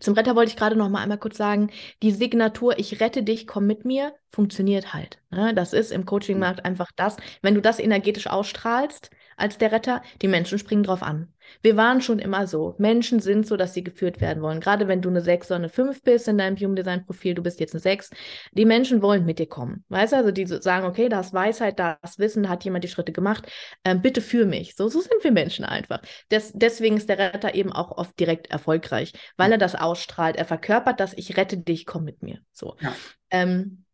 [0.00, 1.70] Zum Retter wollte ich gerade noch mal einmal kurz sagen,
[2.02, 5.18] die Signatur Ich rette dich, komm mit mir, funktioniert halt.
[5.30, 5.52] Ne?
[5.54, 6.66] Das ist im Coachingmarkt mhm.
[6.66, 7.16] einfach das.
[7.42, 11.32] Wenn du das energetisch ausstrahlst als der Retter, die Menschen springen drauf an.
[11.62, 12.74] Wir waren schon immer so.
[12.78, 14.60] Menschen sind so, dass sie geführt werden wollen.
[14.60, 17.42] Gerade wenn du eine 6 oder eine 5 bist in deinem Human Design Profil, du
[17.42, 18.10] bist jetzt eine 6.
[18.52, 19.84] Die Menschen wollen mit dir kommen.
[19.88, 22.84] Weißt du, also die sagen, okay, da ist Weisheit, da ist Wissen, da hat jemand
[22.84, 23.46] die Schritte gemacht.
[23.84, 24.74] Ähm, bitte für mich.
[24.74, 26.00] So, so sind wir Menschen einfach.
[26.30, 30.36] Des, deswegen ist der Retter eben auch oft direkt erfolgreich, weil er das ausstrahlt.
[30.36, 32.40] Er verkörpert das, ich rette dich, komm mit mir.
[32.52, 32.76] So.
[32.80, 32.94] Ja.
[33.30, 33.84] Ähm,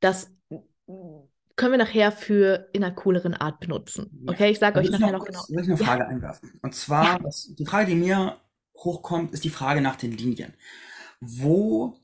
[0.00, 0.30] das
[1.56, 4.24] können wir nachher für in einer cooleren Art benutzen.
[4.26, 5.40] Okay, ich sage euch nachher noch, genau.
[5.40, 6.08] Soll ich eine Frage ja.
[6.08, 6.58] einwerfen?
[6.62, 7.18] Und zwar, ja.
[7.22, 8.40] was, die Frage, die mir
[8.76, 10.54] hochkommt, ist die Frage nach den Linien.
[11.20, 11.98] Wo,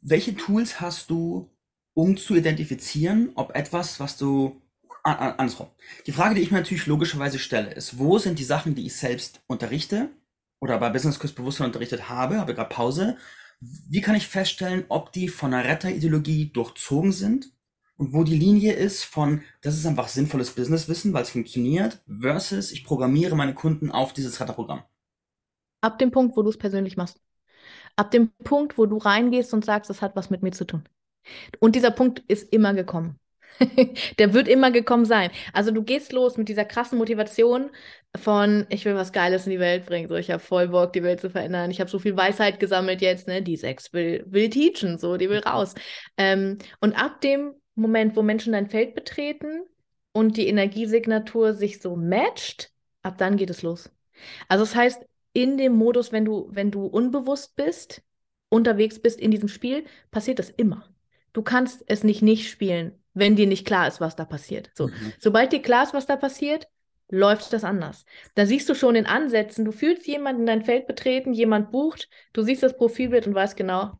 [0.00, 1.50] welche Tools hast du,
[1.94, 4.62] um zu identifizieren, ob etwas, was du
[5.04, 5.68] andersrum.
[6.06, 8.94] Die Frage, die ich mir natürlich logischerweise stelle, ist, wo sind die Sachen, die ich
[8.94, 10.10] selbst unterrichte
[10.60, 13.16] oder bei Business Kurs Bewusstsein unterrichtet habe, habe gerade Pause.
[13.60, 17.52] Wie kann ich feststellen, ob die von einer Retter-Ideologie durchzogen sind
[17.96, 22.72] und wo die Linie ist von, das ist einfach sinnvolles Businesswissen, weil es funktioniert, versus
[22.72, 24.82] ich programmiere meine Kunden auf dieses Retterprogramm?
[25.80, 27.20] Ab dem Punkt, wo du es persönlich machst.
[27.96, 30.84] Ab dem Punkt, wo du reingehst und sagst, das hat was mit mir zu tun.
[31.60, 33.18] Und dieser Punkt ist immer gekommen.
[34.18, 35.30] der wird immer gekommen sein.
[35.52, 37.70] Also du gehst los mit dieser krassen Motivation
[38.16, 40.08] von, ich will was Geiles in die Welt bringen.
[40.08, 41.70] So, ich habe voll Bock, die Welt zu verändern.
[41.70, 43.42] Ich habe so viel Weisheit gesammelt jetzt, ne?
[43.42, 45.74] Die Sex will, will teachen, so, die will raus.
[46.16, 49.62] Ähm, und ab dem Moment, wo Menschen dein Feld betreten
[50.12, 52.70] und die Energiesignatur sich so matcht,
[53.02, 53.90] ab dann geht es los.
[54.48, 58.02] Also das heißt, in dem Modus, wenn du, wenn du unbewusst bist,
[58.48, 60.84] unterwegs bist in diesem Spiel, passiert das immer.
[61.32, 64.70] Du kannst es nicht nicht spielen wenn dir nicht klar ist, was da passiert.
[64.74, 65.12] So, mhm.
[65.18, 66.68] sobald dir klar ist, was da passiert,
[67.08, 68.04] läuft das anders.
[68.34, 72.08] Da siehst du schon in Ansätzen, du fühlst jemanden in dein Feld betreten, jemand bucht,
[72.32, 73.98] du siehst das Profilbild und weißt genau,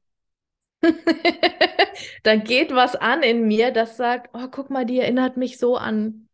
[2.23, 5.77] da geht was an in mir, das sagt, oh, guck mal, die erinnert mich so
[5.77, 6.29] an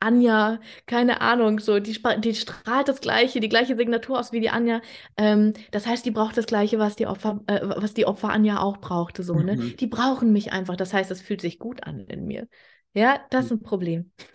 [0.00, 4.50] Anja, keine Ahnung, so, die, die strahlt das Gleiche, die gleiche Signatur aus wie die
[4.50, 4.82] Anja.
[5.16, 8.60] Ähm, das heißt, die braucht das Gleiche, was die Opfer, äh, was die Opfer Anja
[8.60, 9.56] auch brauchte, so, ne?
[9.56, 9.76] Mhm.
[9.78, 10.76] Die brauchen mich einfach.
[10.76, 12.48] Das heißt, es fühlt sich gut an in mir.
[12.94, 14.12] Ja, das ist ein Problem.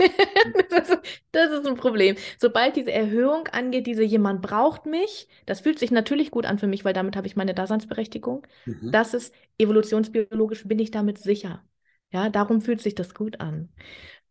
[0.70, 1.00] das, ist,
[1.32, 2.18] das, ist, ein Problem.
[2.38, 6.68] Sobald diese Erhöhung angeht, diese jemand braucht mich, das fühlt sich natürlich gut an für
[6.68, 8.46] mich, weil damit habe ich meine Daseinsberechtigung.
[8.66, 8.92] Mhm.
[8.92, 11.64] Das ist evolutionsbiologisch, bin ich damit sicher.
[12.12, 13.70] Ja, darum fühlt sich das gut an.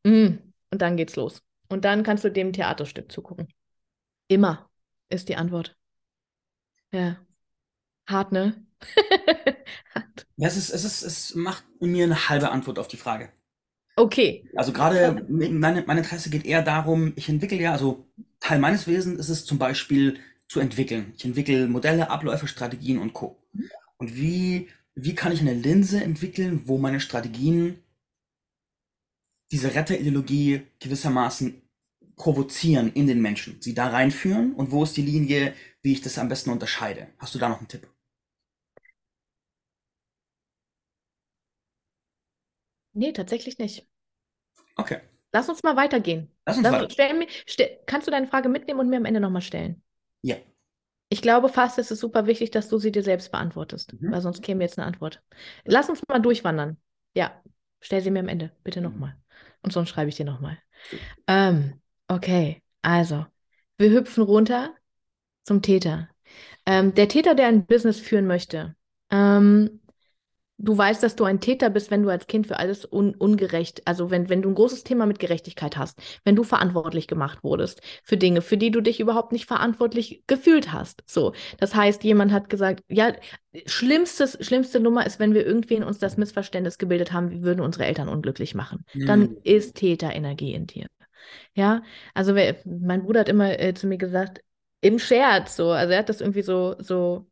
[0.05, 0.39] Mm.
[0.71, 1.43] Und dann geht's los.
[1.69, 3.49] Und dann kannst du dem Theaterstück zugucken.
[4.27, 4.69] Immer
[5.09, 5.77] ist die Antwort.
[6.93, 7.19] Ja.
[8.07, 8.67] Hart, ne?
[9.95, 10.27] Hart.
[10.37, 13.33] Ja, es, ist, es, ist, es macht mir eine halbe Antwort auf die Frage.
[13.99, 14.49] Okay.
[14.55, 18.07] Also gerade meine, mein Interesse geht eher darum, ich entwickle ja, also
[18.39, 21.13] Teil meines Wesens ist es zum Beispiel zu entwickeln.
[21.17, 23.43] Ich entwickle Modelle, Abläufe, Strategien und Co.
[23.97, 27.79] Und wie, wie kann ich eine Linse entwickeln, wo meine Strategien
[29.51, 31.61] diese Retterideologie gewissermaßen
[32.15, 36.19] provozieren in den Menschen, sie da reinführen und wo ist die Linie, wie ich das
[36.19, 37.09] am besten unterscheide?
[37.19, 37.89] Hast du da noch einen Tipp?
[42.93, 43.87] Nee, tatsächlich nicht.
[44.77, 45.01] Okay.
[45.33, 46.31] Lass uns mal weitergehen.
[46.47, 46.91] Lass uns Lass, weiter.
[46.91, 49.83] stell mir, stell, kannst du deine Frage mitnehmen und mir am Ende nochmal stellen?
[50.23, 50.37] Ja.
[51.11, 54.13] Ich glaube fast, es ist super wichtig, dass du sie dir selbst beantwortest, mhm.
[54.13, 55.23] weil sonst käme jetzt eine Antwort.
[55.65, 56.77] Lass uns mal durchwandern.
[57.15, 57.43] Ja,
[57.81, 59.11] stell sie mir am Ende, bitte nochmal.
[59.11, 59.29] Mhm
[59.63, 60.59] und sonst schreibe ich dir nochmal.
[61.27, 63.27] Ähm, okay, also,
[63.77, 64.75] wir hüpfen runter
[65.45, 66.09] zum Täter.
[66.67, 68.77] Ähm, der Täter, der ein Business führen möchte,
[69.11, 69.81] ähm,
[70.59, 73.83] du weißt, dass du ein Täter bist, wenn du als Kind für alles un ungerecht,
[73.87, 77.81] also wenn, wenn du ein großes Thema mit Gerechtigkeit hast, wenn du verantwortlich gemacht wurdest
[78.03, 81.03] für Dinge, für die du dich überhaupt nicht verantwortlich gefühlt hast.
[81.07, 83.13] So, das heißt, jemand hat gesagt, ja,
[83.67, 87.61] schlimmstes, schlimmste Nummer ist, wenn wir irgendwie in uns das Missverständnis gebildet haben, wir würden
[87.61, 88.85] unsere Eltern unglücklich machen.
[88.95, 89.07] Mhm.
[89.07, 90.87] Dann ist Täterenergie in dir.
[91.55, 91.83] Ja,
[92.15, 94.41] also mein Bruder hat immer äh, zu mir gesagt,
[94.81, 97.27] im Scherz so, also er hat das irgendwie so, so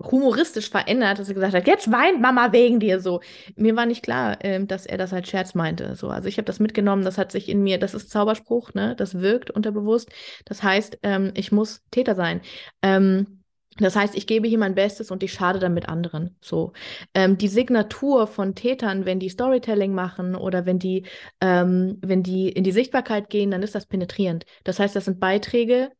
[0.00, 3.20] humoristisch verändert, dass er gesagt hat, jetzt weint Mama wegen dir so.
[3.56, 5.96] Mir war nicht klar, äh, dass er das als Scherz meinte.
[5.96, 8.94] So, also ich habe das mitgenommen, das hat sich in mir, das ist Zauberspruch, ne?
[8.96, 10.10] Das wirkt unterbewusst.
[10.44, 12.40] Das heißt, ähm, ich muss Täter sein.
[12.82, 13.38] Ähm,
[13.78, 16.36] das heißt, ich gebe hier mein Bestes und ich schade damit anderen.
[16.40, 16.72] So.
[17.14, 21.06] Ähm, die Signatur von Tätern, wenn die Storytelling machen oder wenn die,
[21.40, 24.46] ähm, wenn die in die Sichtbarkeit gehen, dann ist das penetrierend.
[24.64, 25.90] Das heißt, das sind Beiträge,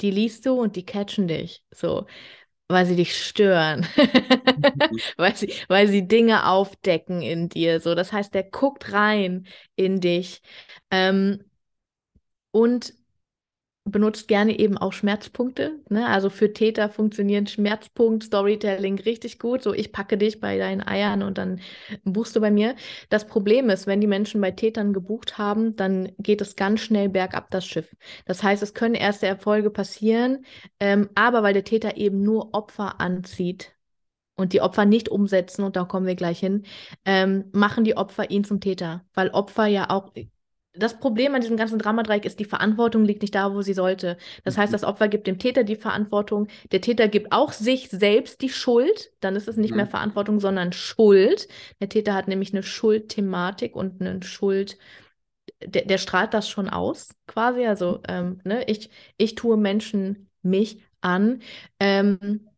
[0.00, 1.62] die liest du und die catchen dich.
[1.70, 2.06] So
[2.70, 3.86] weil sie dich stören,
[4.46, 5.00] mhm.
[5.16, 7.80] weil, sie, weil sie Dinge aufdecken in dir.
[7.80, 10.42] So, das heißt, der guckt rein in dich
[10.90, 11.44] ähm,
[12.52, 12.94] und
[13.84, 15.80] benutzt gerne eben auch Schmerzpunkte.
[15.88, 16.06] Ne?
[16.06, 19.62] Also für Täter funktioniert Schmerzpunkt, Storytelling richtig gut.
[19.62, 21.60] So, ich packe dich bei deinen Eiern und dann
[22.04, 22.76] buchst du bei mir.
[23.08, 27.08] Das Problem ist, wenn die Menschen bei Tätern gebucht haben, dann geht es ganz schnell
[27.08, 27.96] bergab das Schiff.
[28.26, 30.44] Das heißt, es können erste Erfolge passieren,
[30.78, 33.74] ähm, aber weil der Täter eben nur Opfer anzieht,
[34.36, 36.64] und die Opfer nicht umsetzen, und da kommen wir gleich hin,
[37.04, 40.12] ähm, machen die Opfer ihn zum Täter, weil Opfer ja auch
[40.72, 44.16] das Problem an diesem ganzen Dramadreieck ist, die Verantwortung liegt nicht da, wo sie sollte.
[44.44, 44.74] Das heißt, mhm.
[44.74, 49.12] das Opfer gibt dem Täter die Verantwortung, der Täter gibt auch sich selbst die Schuld,
[49.20, 49.78] dann ist es nicht mhm.
[49.78, 51.48] mehr Verantwortung, sondern Schuld.
[51.80, 54.78] Der Täter hat nämlich eine Schuldthematik und eine Schuld,
[55.64, 57.66] der, der strahlt das schon aus, quasi.
[57.66, 61.40] Also, ähm, ne, ich, ich tue Menschen mich an.
[61.80, 62.49] Ähm,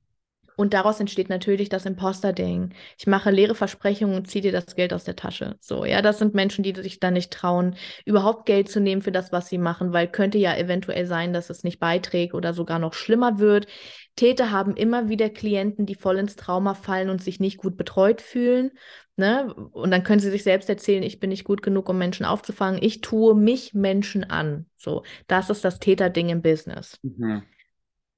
[0.62, 2.72] und daraus entsteht natürlich das Imposter-Ding.
[2.96, 5.56] Ich mache leere Versprechungen und ziehe dir das Geld aus der Tasche.
[5.58, 9.10] So, ja, das sind Menschen, die sich dann nicht trauen, überhaupt Geld zu nehmen für
[9.10, 12.78] das, was sie machen, weil könnte ja eventuell sein, dass es nicht beiträgt oder sogar
[12.78, 13.66] noch schlimmer wird.
[14.14, 18.22] Täter haben immer wieder Klienten, die voll ins Trauma fallen und sich nicht gut betreut
[18.22, 18.70] fühlen.
[19.16, 19.52] Ne?
[19.72, 22.80] Und dann können sie sich selbst erzählen, ich bin nicht gut genug, um Menschen aufzufangen.
[22.80, 24.66] Ich tue mich Menschen an.
[24.76, 27.00] So, das ist das Täterding im Business.
[27.02, 27.42] Mhm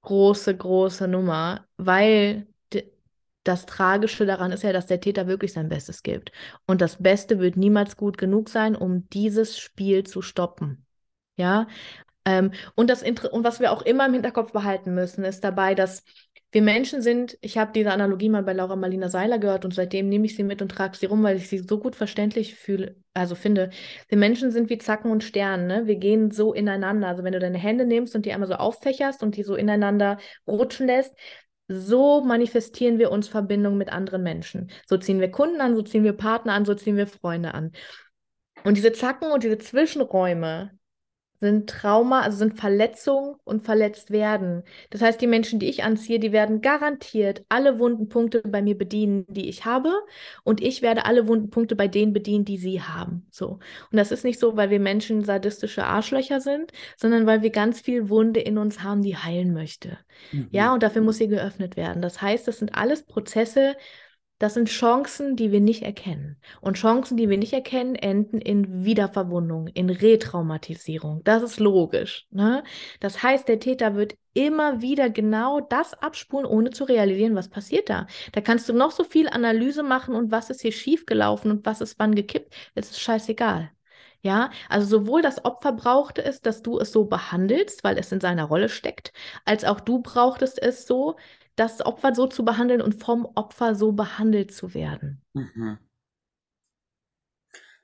[0.05, 2.47] große, große Nummer, weil
[3.45, 6.33] das Tragische daran ist ja, dass der Täter wirklich sein Bestes gibt.
[6.67, 10.87] Und das Beste wird niemals gut genug sein, um dieses Spiel zu stoppen.
[11.37, 11.67] Ja.
[12.25, 16.05] Ähm, und, das und was wir auch immer im Hinterkopf behalten müssen, ist dabei, dass
[16.55, 20.09] wir Menschen sind, ich habe diese Analogie mal bei Laura Marlina Seiler gehört und seitdem
[20.09, 22.95] nehme ich sie mit und trage sie rum, weil ich sie so gut verständlich fühle,
[23.12, 23.71] also finde.
[24.07, 25.87] Wir Menschen sind wie Zacken und Sternen, ne?
[25.88, 27.09] Wir gehen so ineinander.
[27.09, 30.19] Also wenn du deine Hände nimmst und die einmal so auffächerst und die so ineinander
[30.47, 31.12] rutschen lässt,
[31.67, 34.71] so manifestieren wir uns Verbindung mit anderen Menschen.
[34.87, 37.73] So ziehen wir Kunden an, so ziehen wir Partner an, so ziehen wir Freunde an.
[38.62, 40.71] Und diese Zacken und diese Zwischenräume,
[41.45, 44.63] sind Trauma, also sind Verletzungen und verletzt werden.
[44.89, 48.77] Das heißt, die Menschen, die ich anziehe, die werden garantiert alle wunden Punkte bei mir
[48.79, 49.93] bedienen, die ich habe.
[50.43, 53.27] Und ich werde alle wunden Punkte bei denen bedienen, die sie haben.
[53.31, 53.59] So.
[53.91, 57.81] Und das ist nicht so, weil wir Menschen sadistische Arschlöcher sind, sondern weil wir ganz
[57.83, 59.99] viel Wunde in uns haben, die heilen möchte.
[60.33, 60.49] Mhm.
[60.51, 62.01] Ja, und dafür muss sie geöffnet werden.
[62.01, 63.77] Das heißt, das sind alles Prozesse,
[64.45, 66.37] das sind Chancen, die wir nicht erkennen.
[66.61, 71.25] Und Chancen, die wir nicht erkennen, enden in Wiederverwundung, in Retraumatisierung.
[71.25, 72.27] Das ist logisch.
[72.31, 72.63] Ne?
[73.01, 77.89] Das heißt, der Täter wird immer wieder genau das abspulen, ohne zu realisieren, was passiert
[77.89, 78.07] da.
[78.33, 81.81] Da kannst du noch so viel Analyse machen und was ist hier schiefgelaufen und was
[81.81, 82.55] ist wann gekippt.
[82.75, 83.71] Es ist scheißegal.
[84.21, 88.21] Ja, also sowohl das Opfer brauchte es, dass du es so behandelst, weil es in
[88.21, 89.13] seiner Rolle steckt,
[89.47, 91.17] als auch du brauchtest es so,
[91.57, 95.23] das Opfer so zu behandeln und vom Opfer so behandelt zu werden.
[95.35, 95.79] Mhm.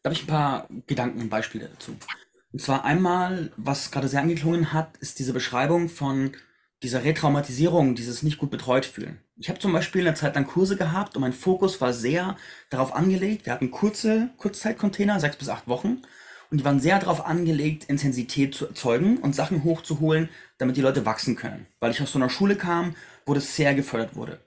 [0.03, 1.97] Da habe ich ein paar Gedanken und Beispiele dazu.
[2.53, 6.33] Und zwar einmal, was gerade sehr angeklungen hat, ist diese Beschreibung von
[6.83, 9.21] dieser Retraumatisierung, dieses nicht gut betreut fühlen.
[9.37, 12.37] Ich habe zum Beispiel eine Zeit lang Kurse gehabt und mein Fokus war sehr
[12.71, 13.47] darauf angelegt.
[13.47, 16.03] Wir hatten kurze Kurzzeitcontainer, sechs bis acht Wochen.
[16.51, 21.07] Und die waren sehr darauf angelegt, Intensität zu erzeugen und Sachen hochzuholen, damit die Leute
[21.07, 21.67] wachsen können.
[21.79, 24.41] Weil ich aus so einer Schule kam, wo das sehr gefördert wurde.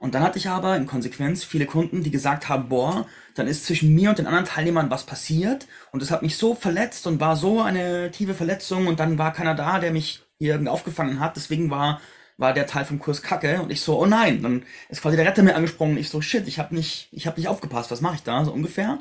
[0.00, 3.66] Und dann hatte ich aber in Konsequenz viele Kunden, die gesagt haben, boah, dann ist
[3.66, 7.20] zwischen mir und den anderen Teilnehmern was passiert und das hat mich so verletzt und
[7.20, 11.18] war so eine tiefe Verletzung und dann war keiner da, der mich hier irgendwie aufgefangen
[11.18, 11.34] hat.
[11.36, 12.00] Deswegen war,
[12.36, 15.26] war der Teil vom Kurs kacke und ich so, oh nein, dann ist quasi der
[15.26, 18.00] Retter mir angesprungen und ich so, shit, ich habe nicht, ich habe nicht aufgepasst, was
[18.00, 19.00] mache ich da, so ungefähr.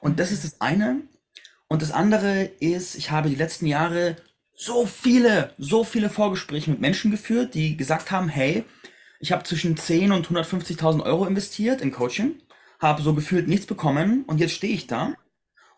[0.00, 1.02] Und das ist das eine.
[1.72, 4.16] Und das andere ist, ich habe die letzten Jahre
[4.52, 8.64] so viele, so viele Vorgespräche mit Menschen geführt, die gesagt haben, hey,
[9.20, 12.34] ich habe zwischen 10 und 150.000 Euro investiert in Coaching,
[12.78, 15.14] habe so gefühlt nichts bekommen und jetzt stehe ich da.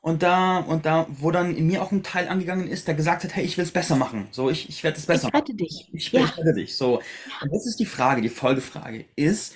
[0.00, 3.22] Und da, und da, wo dann in mir auch ein Teil angegangen ist, der gesagt
[3.22, 4.26] hat, hey, ich will es besser machen.
[4.33, 5.90] So, ich, ich werde es besser ich rette dich.
[5.92, 6.24] Ich, ja.
[6.24, 6.76] ich rette dich.
[6.76, 6.96] So.
[7.40, 9.54] Und das ist die Frage, die Folgefrage ist,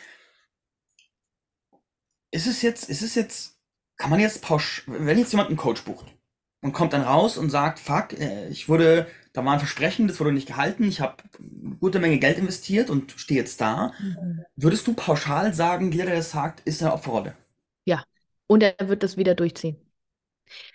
[2.31, 3.57] ist es jetzt, ist es jetzt,
[3.97, 6.15] kann man jetzt pausch, wenn jetzt jemand einen Coach bucht,
[6.61, 10.19] und kommt dann raus und sagt, fuck, äh, ich wurde, da war ein Versprechen, das
[10.19, 13.93] wurde nicht gehalten, ich habe eine gute Menge Geld investiert und stehe jetzt da.
[14.01, 14.45] Mhm.
[14.57, 17.37] Würdest du pauschal sagen, jeder, der das sagt, ist eine Opferrolle?
[17.85, 18.03] Ja,
[18.47, 19.77] und er wird das wieder durchziehen.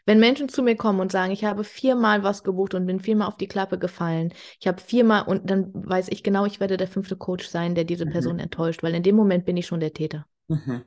[0.06, 3.28] Wenn Menschen zu mir kommen und sagen, ich habe viermal was gebucht und bin viermal
[3.28, 6.88] auf die Klappe gefallen, ich habe viermal und dann weiß ich genau, ich werde der
[6.88, 8.12] fünfte Coach sein, der diese mhm.
[8.12, 10.28] Person enttäuscht, weil in dem Moment bin ich schon der Täter.
[10.48, 10.84] Mhm.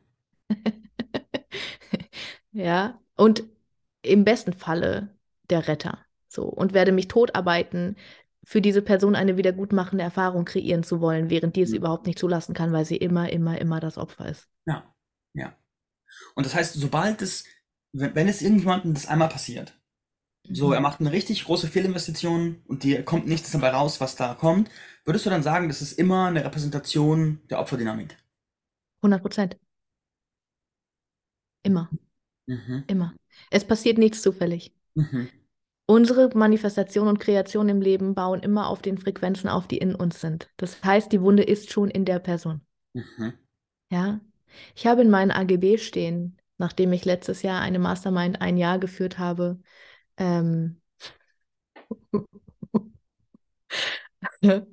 [2.53, 3.43] ja, und
[4.07, 5.17] im besten Falle
[5.51, 5.99] der Retter.
[6.29, 7.97] So und werde mich totarbeiten,
[8.47, 11.79] für diese Person eine wiedergutmachende Erfahrung kreieren zu wollen, während die es mhm.
[11.79, 14.49] überhaupt nicht zulassen kann, weil sie immer, immer, immer das Opfer ist.
[14.67, 14.95] Ja,
[15.35, 15.53] ja.
[16.37, 17.45] Und das heißt, sobald es,
[17.93, 19.77] wenn, wenn es irgendjemandem das einmal passiert,
[20.47, 20.55] mhm.
[20.55, 24.35] so er macht eine richtig große Fehlinvestition und dir kommt nichts dabei raus, was da
[24.35, 24.71] kommt,
[25.05, 28.17] würdest du dann sagen, das ist immer eine Repräsentation der Opferdynamik?
[28.99, 29.57] 100 Prozent.
[31.65, 31.91] Immer.
[32.47, 32.85] Mhm.
[32.87, 33.13] Immer.
[33.51, 34.75] Es passiert nichts zufällig.
[34.95, 35.29] Mhm.
[35.87, 40.21] Unsere Manifestation und Kreation im Leben bauen immer auf den Frequenzen auf, die in uns
[40.21, 40.51] sind.
[40.57, 42.61] Das heißt, die Wunde ist schon in der Person.
[42.93, 43.35] Mhm.
[43.91, 44.21] Ja.
[44.75, 49.19] Ich habe in meinen AGB stehen, nachdem ich letztes Jahr eine Mastermind ein Jahr geführt
[49.19, 49.61] habe,
[50.17, 50.81] ähm,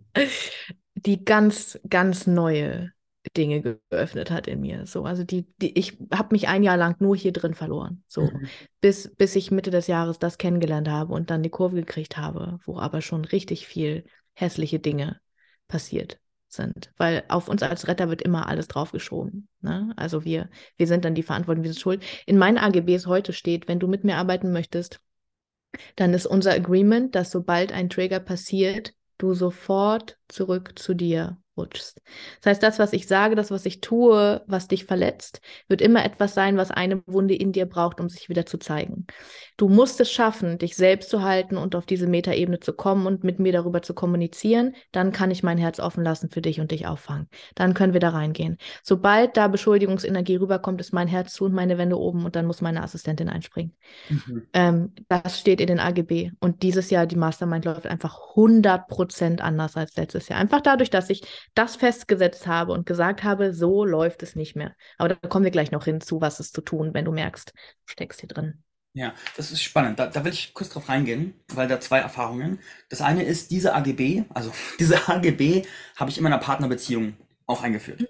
[0.95, 2.91] die ganz, ganz neue
[3.35, 4.85] Dinge geöffnet hat in mir.
[4.85, 8.03] So, also die, die ich habe mich ein Jahr lang nur hier drin verloren.
[8.07, 8.47] So, mhm.
[8.81, 12.59] bis, bis ich Mitte des Jahres das kennengelernt habe und dann die Kurve gekriegt habe,
[12.65, 15.19] wo aber schon richtig viel hässliche Dinge
[15.67, 16.91] passiert sind.
[16.97, 19.47] Weil auf uns als Retter wird immer alles draufgeschoben.
[19.61, 19.93] Ne?
[19.95, 22.03] Also wir, wir sind dann die Verantwortung, wir sind schuld.
[22.25, 24.99] In meinen AGBs heute steht, wenn du mit mir arbeiten möchtest,
[25.95, 32.01] dann ist unser Agreement, dass sobald ein Trigger passiert, du sofort zurück zu dir rutschst.
[32.41, 36.03] Das heißt, das, was ich sage, das, was ich tue, was dich verletzt, wird immer
[36.05, 39.05] etwas sein, was eine Wunde in dir braucht, um sich wieder zu zeigen.
[39.57, 43.23] Du musst es schaffen, dich selbst zu halten und auf diese Metaebene zu kommen und
[43.23, 44.75] mit mir darüber zu kommunizieren.
[44.91, 47.27] Dann kann ich mein Herz offen lassen für dich und dich auffangen.
[47.55, 48.57] Dann können wir da reingehen.
[48.81, 52.61] Sobald da Beschuldigungsenergie rüberkommt, ist mein Herz zu und meine Wände oben und dann muss
[52.61, 53.75] meine Assistentin einspringen.
[54.09, 54.47] Mhm.
[54.53, 56.31] Ähm, das steht in den AGB.
[56.39, 60.39] Und dieses Jahr, die Mastermind läuft einfach 100 Prozent anders als letztes Jahr.
[60.39, 61.21] Einfach dadurch, dass ich
[61.53, 64.73] das festgesetzt habe und gesagt habe, so läuft es nicht mehr.
[64.97, 67.91] Aber da kommen wir gleich noch hinzu, was es zu tun, wenn du merkst, du
[67.91, 68.63] steckst hier drin.
[68.93, 69.99] Ja, das ist spannend.
[69.99, 72.59] Da, da will ich kurz drauf reingehen, weil da zwei Erfahrungen.
[72.89, 75.63] Das eine ist, diese AGB, also diese AGB
[75.95, 77.13] habe ich in meiner Partnerbeziehung
[77.47, 78.07] auch eingeführt.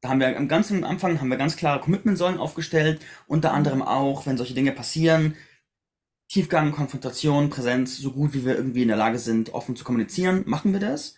[0.00, 4.26] Da haben wir am ganzen Anfang haben wir ganz klare Commitment-Säulen aufgestellt, unter anderem auch,
[4.26, 5.36] wenn solche Dinge passieren,
[6.28, 10.42] Tiefgang, Konfrontation, Präsenz, so gut wie wir irgendwie in der Lage sind, offen zu kommunizieren,
[10.46, 11.14] machen wir das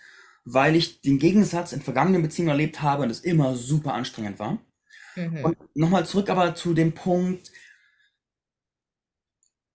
[0.47, 4.59] weil ich den Gegensatz in vergangenen Beziehungen erlebt habe und es immer super anstrengend war.
[5.17, 5.45] Mhm.
[5.45, 7.51] Und nochmal zurück aber zu dem Punkt,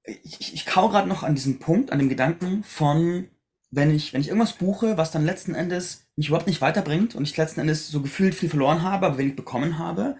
[0.04, 3.30] ich, ich, kau gerade noch an diesem Punkt, an dem Gedanken von,
[3.70, 7.24] wenn ich, wenn ich irgendwas buche, was dann letzten Endes mich überhaupt nicht weiterbringt und
[7.24, 10.18] ich letzten Endes so gefühlt viel verloren habe, aber wenig bekommen habe,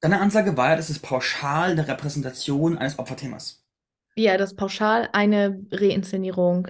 [0.00, 3.64] deine Ansage war ja, das ist pauschal eine Repräsentation eines Opferthemas.
[4.14, 6.68] Ja, das ist pauschal eine Reinszenierung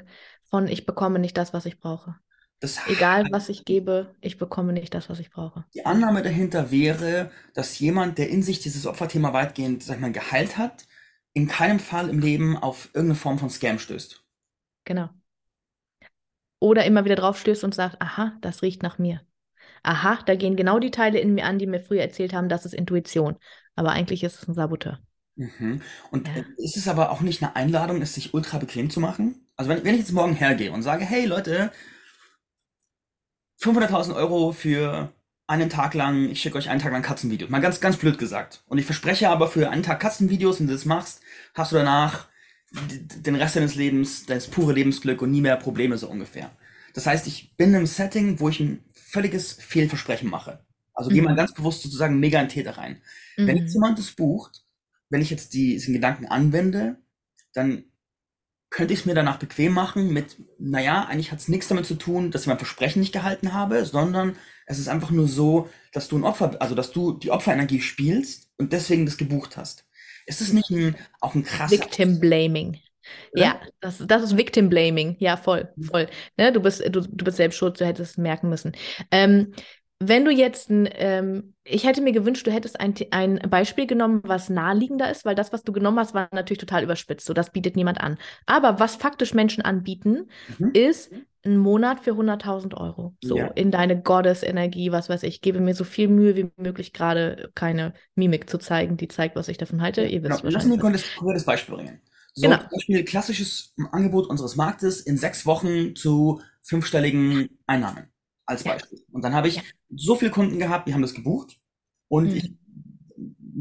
[0.48, 2.16] von ich bekomme nicht das, was ich brauche.
[2.60, 5.64] Das Egal, was ich gebe, ich bekomme nicht das, was ich brauche.
[5.74, 10.12] Die Annahme dahinter wäre, dass jemand, der in sich dieses Opferthema weitgehend, sag ich mal,
[10.12, 10.86] geheilt hat,
[11.36, 14.24] in keinem Fall im Leben auf irgendeine Form von Scam stößt.
[14.86, 15.10] Genau.
[16.60, 19.20] Oder immer wieder drauf stößt und sagt, aha, das riecht nach mir.
[19.82, 22.64] Aha, da gehen genau die Teile in mir an, die mir früher erzählt haben, das
[22.64, 23.36] ist Intuition.
[23.74, 24.98] Aber eigentlich ist es ein Saboteur.
[25.34, 25.82] Mhm.
[26.10, 26.42] Und ja.
[26.56, 29.46] ist es aber auch nicht eine Einladung, es sich ultra bequem zu machen?
[29.56, 31.70] Also wenn, wenn ich jetzt morgen hergehe und sage, hey Leute,
[33.60, 35.12] 500.000 Euro für
[35.46, 37.50] einen Tag lang, ich schicke euch einen Tag lang Katzenvideos.
[37.50, 38.62] Mal ganz, ganz blöd gesagt.
[38.66, 41.20] Und ich verspreche aber für einen Tag Katzenvideos, wenn du das machst,
[41.54, 42.26] hast du danach
[42.72, 46.50] den Rest deines Lebens, das pure Lebensglück und nie mehr Probleme so ungefähr.
[46.94, 50.64] Das heißt, ich bin in einem Setting, wo ich ein völliges Fehlversprechen mache.
[50.92, 51.14] Also mhm.
[51.14, 53.00] gehe mal ganz bewusst sozusagen mega in Täter rein.
[53.36, 53.46] Mhm.
[53.46, 54.64] Wenn jetzt jemand das bucht,
[55.10, 56.96] wenn ich jetzt die, diesen Gedanken anwende,
[57.54, 57.84] dann
[58.70, 61.94] könnte ich es mir danach bequem machen mit, naja, eigentlich hat es nichts damit zu
[61.94, 66.08] tun, dass ich mein Versprechen nicht gehalten habe, sondern es ist einfach nur so, dass
[66.08, 69.86] du ein Opfer, also dass du die Opferenergie spielst und deswegen das gebucht hast.
[70.26, 71.78] Ist es nicht ein, auch ein krasser...
[71.78, 72.78] Victim Blaming.
[73.34, 75.16] Ja, das, das ist Victim Blaming.
[75.20, 76.08] Ja, voll, voll.
[76.36, 78.72] Ne, du, bist, du, du bist selbst schuld, du hättest es merken müssen.
[79.12, 79.52] Ähm,
[79.98, 84.20] wenn du jetzt ein, ähm, ich hätte mir gewünscht, du hättest ein, ein Beispiel genommen,
[84.24, 87.26] was naheliegender ist, weil das, was du genommen hast, war natürlich total überspitzt.
[87.26, 88.18] So, das bietet niemand an.
[88.44, 90.28] Aber was faktisch Menschen anbieten,
[90.58, 90.70] mhm.
[90.74, 91.12] ist
[91.44, 93.14] ein Monat für 100.000 Euro.
[93.22, 93.46] So, ja.
[93.48, 95.40] in deine Goddess-Energie, was weiß ich.
[95.40, 99.48] Gebe mir so viel Mühe wie möglich, gerade keine Mimik zu zeigen, die zeigt, was
[99.48, 100.04] ich davon halte.
[100.04, 100.52] Ihr wisst genau.
[100.52, 100.80] Lass uns ein
[101.14, 102.00] konkretes Beispiel bringen.
[102.34, 102.58] So, genau.
[102.58, 108.10] zum Beispiel klassisches Angebot unseres Marktes in sechs Wochen zu fünfstelligen Einnahmen
[108.46, 109.04] als Beispiel.
[109.10, 109.62] Und dann habe ich
[109.94, 111.58] so viele Kunden gehabt, die haben das gebucht
[112.08, 112.36] und mhm.
[112.36, 112.54] ich,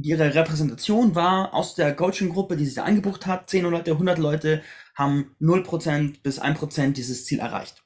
[0.02, 4.62] ihre Repräsentation war aus der Coaching-Gruppe, die sich da eingebucht hat, 10 Leute, 100 Leute
[4.94, 7.84] haben 0% bis 1% dieses Ziel erreicht.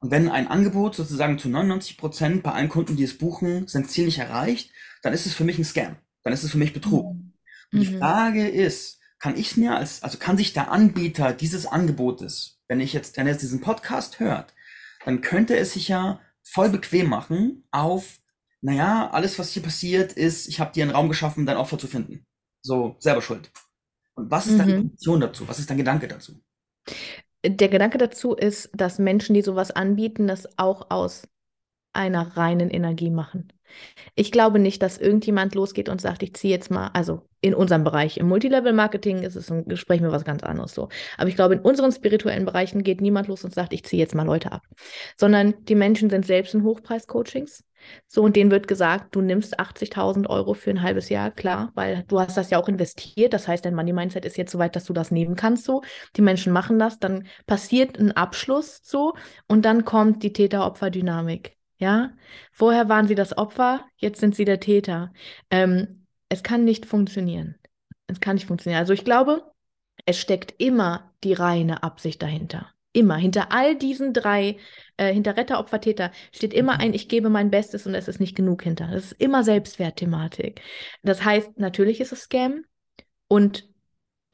[0.00, 4.04] Und wenn ein Angebot sozusagen zu 99% bei allen Kunden, die es buchen, sein Ziel
[4.04, 4.70] nicht erreicht,
[5.02, 5.96] dann ist es für mich ein Scam.
[6.22, 7.14] Dann ist es für mich Betrug.
[7.14, 7.32] Mhm.
[7.72, 7.98] Und die mhm.
[7.98, 12.92] Frage ist, kann ich mir als, also kann sich der Anbieter dieses Angebotes, wenn ich
[12.92, 14.52] jetzt, wenn er jetzt diesen Podcast hört,
[15.04, 18.20] dann könnte es sich ja voll bequem machen auf,
[18.60, 21.86] naja, alles, was hier passiert, ist, ich habe dir einen Raum geschaffen, dein Opfer zu
[21.86, 22.26] finden.
[22.62, 23.50] So, selber schuld.
[24.14, 24.58] Und was ist mhm.
[24.58, 25.48] deine Intention dazu?
[25.48, 26.40] Was ist dein Gedanke dazu?
[27.44, 31.28] Der Gedanke dazu ist, dass Menschen, die sowas anbieten, das auch aus
[31.96, 33.52] einer reinen Energie machen.
[34.14, 37.84] Ich glaube nicht, dass irgendjemand losgeht und sagt, ich ziehe jetzt mal, also in unserem
[37.84, 40.88] Bereich, im Multilevel-Marketing ist es ein Gespräch mit was ganz anderes so.
[41.18, 44.14] Aber ich glaube, in unseren spirituellen Bereichen geht niemand los und sagt, ich ziehe jetzt
[44.14, 44.62] mal Leute ab.
[45.16, 47.64] Sondern die Menschen sind selbst in Hochpreis-Coachings.
[48.08, 52.04] So, und denen wird gesagt, du nimmst 80.000 Euro für ein halbes Jahr, klar, weil
[52.08, 53.32] du hast das ja auch investiert.
[53.32, 55.82] Das heißt, dein Money-Mindset ist jetzt so weit, dass du das nehmen kannst, so.
[56.16, 59.14] Die Menschen machen das, dann passiert ein Abschluss, so,
[59.46, 61.55] und dann kommt die Täter-Opfer-Dynamik.
[61.78, 62.12] Ja,
[62.52, 65.12] vorher waren sie das Opfer, jetzt sind sie der Täter.
[65.50, 67.56] Ähm, es kann nicht funktionieren.
[68.06, 68.80] Es kann nicht funktionieren.
[68.80, 69.44] Also ich glaube,
[70.06, 72.70] es steckt immer die reine Absicht dahinter.
[72.92, 73.16] Immer.
[73.16, 74.56] Hinter all diesen drei,
[74.96, 76.80] äh, hinter Retter, Opfer, Täter, steht immer mhm.
[76.80, 78.88] ein, ich gebe mein Bestes und es ist nicht genug hinter.
[78.90, 80.62] Das ist immer Selbstwertthematik.
[81.02, 82.64] Das heißt, natürlich ist es Scam
[83.28, 83.68] und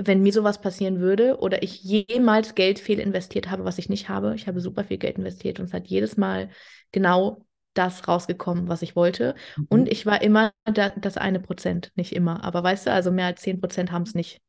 [0.06, 4.08] wenn mir sowas passieren würde oder ich jemals Geld fehl investiert habe, was ich nicht
[4.08, 6.50] habe, ich habe super viel Geld investiert und es hat jedes Mal
[6.92, 7.44] genau
[7.74, 9.34] das rausgekommen, was ich wollte.
[9.56, 9.66] Mhm.
[9.68, 12.44] Und ich war immer da, das eine Prozent, nicht immer.
[12.44, 14.40] Aber weißt du, also mehr als zehn Prozent haben es nicht,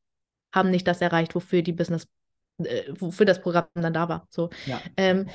[0.54, 2.08] haben nicht das erreicht, wofür die Business,
[2.60, 4.28] äh, wofür das Programm dann da war.
[4.30, 4.49] So.
[4.66, 4.82] Ja.
[4.97, 5.28] Ähm,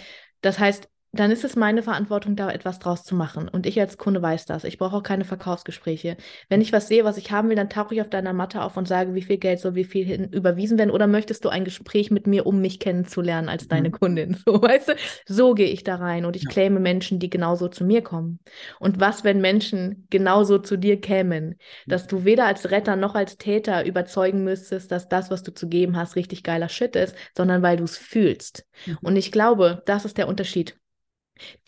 [0.42, 3.48] das heißt, dann ist es meine Verantwortung, da etwas draus zu machen.
[3.48, 4.64] Und ich als Kunde weiß das.
[4.64, 6.16] Ich brauche auch keine Verkaufsgespräche.
[6.50, 8.76] Wenn ich was sehe, was ich haben will, dann tauche ich auf deiner Matte auf
[8.76, 10.90] und sage, wie viel Geld soll wie viel hin überwiesen werden.
[10.90, 13.92] Oder möchtest du ein Gespräch mit mir, um mich kennenzulernen als deine mhm.
[13.92, 14.36] Kundin?
[14.48, 14.92] So, weißt du?
[15.26, 16.50] So gehe ich da rein und ich ja.
[16.50, 18.38] claime Menschen, die genauso zu mir kommen.
[18.78, 21.56] Und was, wenn Menschen genauso zu dir kämen?
[21.86, 25.68] Dass du weder als Retter noch als Täter überzeugen müsstest, dass das, was du zu
[25.68, 28.66] geben hast, richtig geiler Shit ist, sondern weil du es fühlst.
[28.86, 28.98] Mhm.
[29.02, 30.78] Und ich glaube, das ist der Unterschied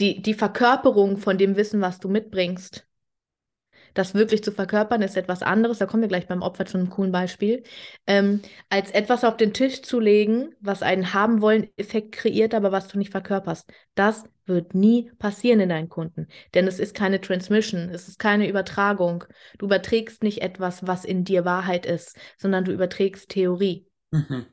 [0.01, 2.87] die, die Verkörperung von dem Wissen, was du mitbringst,
[3.95, 5.79] das wirklich zu verkörpern, ist etwas anderes.
[5.79, 7.63] Da kommen wir gleich beim Opfer zu einem coolen Beispiel.
[8.07, 12.73] Ähm, als etwas auf den Tisch zu legen, was einen haben wollen Effekt kreiert, aber
[12.73, 13.71] was du nicht verkörperst.
[13.95, 16.29] Das wird nie passieren in deinen Kunden.
[16.55, 19.25] Denn es ist keine Transmission, es ist keine Übertragung.
[19.59, 23.87] Du überträgst nicht etwas, was in dir Wahrheit ist, sondern du überträgst Theorie.
[24.11, 24.47] Mhm.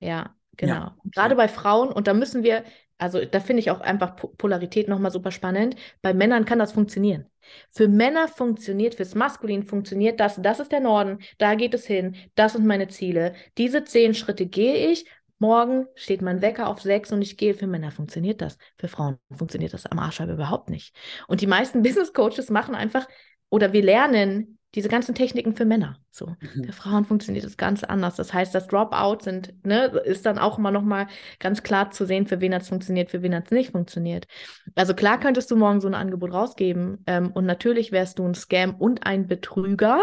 [0.00, 0.74] Ja, genau.
[0.74, 0.96] Ja.
[1.12, 2.64] Gerade bei Frauen, und da müssen wir
[2.98, 5.76] also da finde ich auch einfach Polarität nochmal super spannend.
[6.00, 7.26] Bei Männern kann das funktionieren.
[7.70, 12.16] Für Männer funktioniert, fürs Maskulin funktioniert das, das ist der Norden, da geht es hin,
[12.34, 13.34] das sind meine Ziele.
[13.58, 15.06] Diese zehn Schritte gehe ich.
[15.38, 17.54] Morgen steht mein Wecker auf sechs und ich gehe.
[17.54, 18.56] Für Männer funktioniert das.
[18.78, 20.94] Für Frauen funktioniert das am Arschscheibe überhaupt nicht.
[21.26, 23.06] Und die meisten Business Coaches machen einfach,
[23.50, 25.98] oder wir lernen diese ganzen Techniken für Männer.
[26.10, 26.64] So, mhm.
[26.64, 28.16] für Frauen funktioniert das ganz anders.
[28.16, 31.06] Das heißt, das Dropout sind, ne, ist dann auch immer noch mal
[31.38, 34.26] ganz klar zu sehen, für wen das funktioniert, für wen das nicht funktioniert.
[34.74, 38.34] Also klar könntest du morgen so ein Angebot rausgeben ähm, und natürlich wärst du ein
[38.34, 40.02] Scam und ein Betrüger,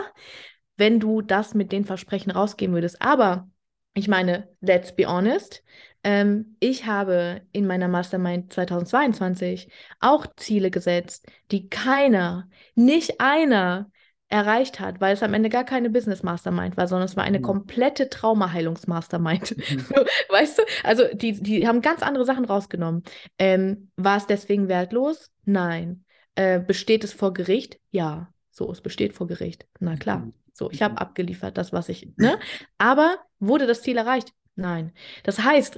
[0.77, 3.01] wenn du das mit den Versprechen rausgeben würdest.
[3.01, 3.49] Aber
[3.93, 5.63] ich meine, let's be honest.
[6.03, 9.69] Ähm, ich habe in meiner Mastermind 2022
[9.99, 13.90] auch Ziele gesetzt, die keiner, nicht einer
[14.31, 17.39] erreicht hat, weil es am Ende gar keine Business Mastermind war, sondern es war eine
[17.39, 17.43] mhm.
[17.43, 19.57] komplette Traumaheilungs-Mastermind.
[19.57, 19.85] Mhm.
[20.29, 20.63] weißt du?
[20.83, 23.03] Also die, die haben ganz andere Sachen rausgenommen.
[23.37, 25.31] Ähm, war es deswegen wertlos?
[25.43, 26.05] Nein.
[26.35, 27.79] Äh, besteht es vor Gericht?
[27.89, 28.29] Ja.
[28.51, 29.67] So, es besteht vor Gericht.
[29.79, 30.19] Na klar.
[30.19, 30.33] Mhm.
[30.53, 30.99] So, ich habe mhm.
[30.99, 32.39] abgeliefert, das, was ich, ne?
[32.77, 34.33] Aber wurde das Ziel erreicht?
[34.55, 34.93] Nein.
[35.23, 35.77] Das heißt,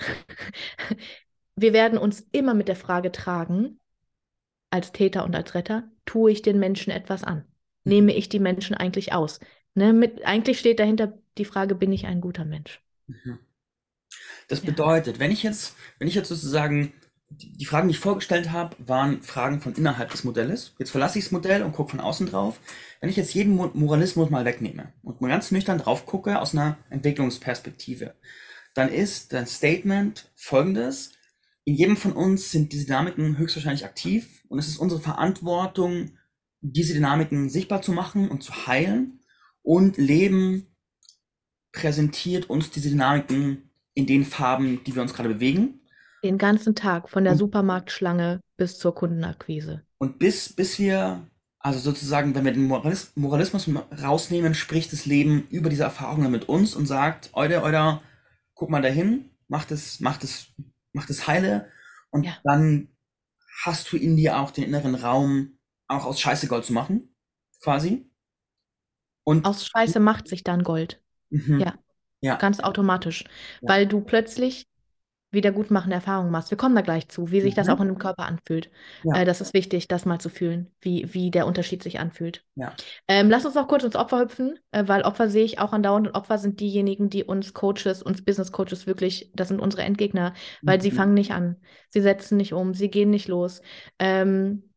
[1.55, 3.79] wir werden uns immer mit der Frage tragen,
[4.69, 7.45] als Täter und als Retter, tue ich den Menschen etwas an?
[7.83, 9.39] Nehme ich die Menschen eigentlich aus?
[9.75, 12.81] Ne, mit, eigentlich steht dahinter die Frage, bin ich ein guter Mensch?
[13.07, 13.39] Mhm.
[14.47, 14.65] Das ja.
[14.65, 16.93] bedeutet, wenn ich jetzt, wenn ich jetzt sozusagen
[17.29, 20.73] die Fragen, die ich vorgestellt habe, waren Fragen von innerhalb des Modells.
[20.77, 22.59] Jetzt verlasse ich das Modell und gucke von außen drauf.
[22.99, 26.77] Wenn ich jetzt jeden Moralismus mal wegnehme und mal ganz nüchtern drauf gucke aus einer
[26.89, 28.13] Entwicklungsperspektive,
[28.73, 31.13] dann ist das Statement folgendes.
[31.65, 36.17] In jedem von uns sind diese Dynamiken höchstwahrscheinlich aktiv und es ist unsere Verantwortung,
[36.63, 39.19] diese Dynamiken sichtbar zu machen und zu heilen.
[39.61, 40.67] Und Leben
[41.71, 45.81] präsentiert uns diese Dynamiken in den Farben, die wir uns gerade bewegen.
[46.23, 49.83] Den ganzen Tag, von der und, Supermarktschlange bis zur Kundenakquise.
[49.97, 51.27] Und bis, bis wir,
[51.59, 52.67] also sozusagen, wenn wir den
[53.15, 53.69] Moralismus
[54.01, 57.99] rausnehmen, spricht das Leben über diese Erfahrungen mit uns und sagt, Eude, Eude,
[58.53, 60.47] guck mal dahin, macht es, macht es,
[60.93, 61.67] macht es heile.
[62.09, 62.37] Und ja.
[62.43, 62.87] dann
[63.63, 65.57] hast du in dir auch den inneren Raum,
[65.97, 67.15] auch aus Scheiße Gold zu machen,
[67.61, 68.09] quasi.
[69.23, 71.01] Und aus Scheiße macht sich dann Gold.
[71.29, 71.59] Mhm.
[71.59, 71.73] Ja.
[72.21, 72.35] ja.
[72.35, 73.23] Ganz automatisch.
[73.61, 73.69] Ja.
[73.69, 74.67] Weil du plötzlich
[75.33, 76.51] wiedergutmachende Erfahrungen machst.
[76.51, 77.57] Wir kommen da gleich zu, wie sich mhm.
[77.57, 78.69] das auch in dem Körper anfühlt.
[79.03, 79.21] Ja.
[79.21, 82.45] Äh, das ist wichtig, das mal zu fühlen, wie, wie der Unterschied sich anfühlt.
[82.55, 82.73] Ja.
[83.07, 86.07] Ähm, lass uns noch kurz ins Opfer hüpfen, äh, weil Opfer sehe ich auch andauernd
[86.07, 90.33] und Opfer sind diejenigen, die uns Coaches, uns Business Coaches wirklich, das sind unsere Endgegner,
[90.61, 90.81] weil mhm.
[90.81, 91.57] sie fangen nicht an,
[91.89, 93.61] sie setzen nicht um, sie gehen nicht los.
[93.97, 94.69] Ähm,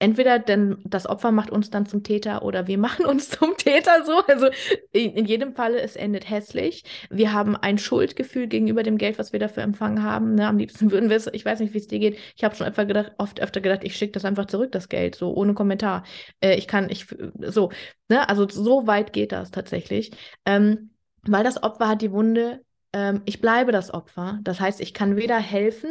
[0.00, 4.04] entweder denn das Opfer macht uns dann zum Täter oder wir machen uns zum Täter
[4.04, 4.22] so.
[4.26, 4.48] Also
[4.92, 6.82] in, in, jedem Falle, es endet hässlich.
[7.10, 10.34] Wir haben ein Schuldgefühl gegenüber dem Geld, was wir dafür empfangen haben.
[10.34, 10.48] Ne?
[10.48, 12.18] Am liebsten würden wir es, ich weiß nicht, wie es dir geht.
[12.36, 15.14] Ich habe schon öfter gedacht, oft öfter gedacht, ich schicke das einfach zurück, das Geld,
[15.14, 16.04] so ohne Kommentar.
[16.40, 17.06] Äh, ich kann, ich,
[17.40, 17.70] so,
[18.08, 18.28] ne?
[18.28, 20.10] Also so weit geht das tatsächlich.
[20.46, 20.90] Ähm,
[21.22, 24.40] weil das Opfer hat die Wunde, ähm, ich bleibe das Opfer.
[24.42, 25.90] Das heißt, ich kann weder helfen,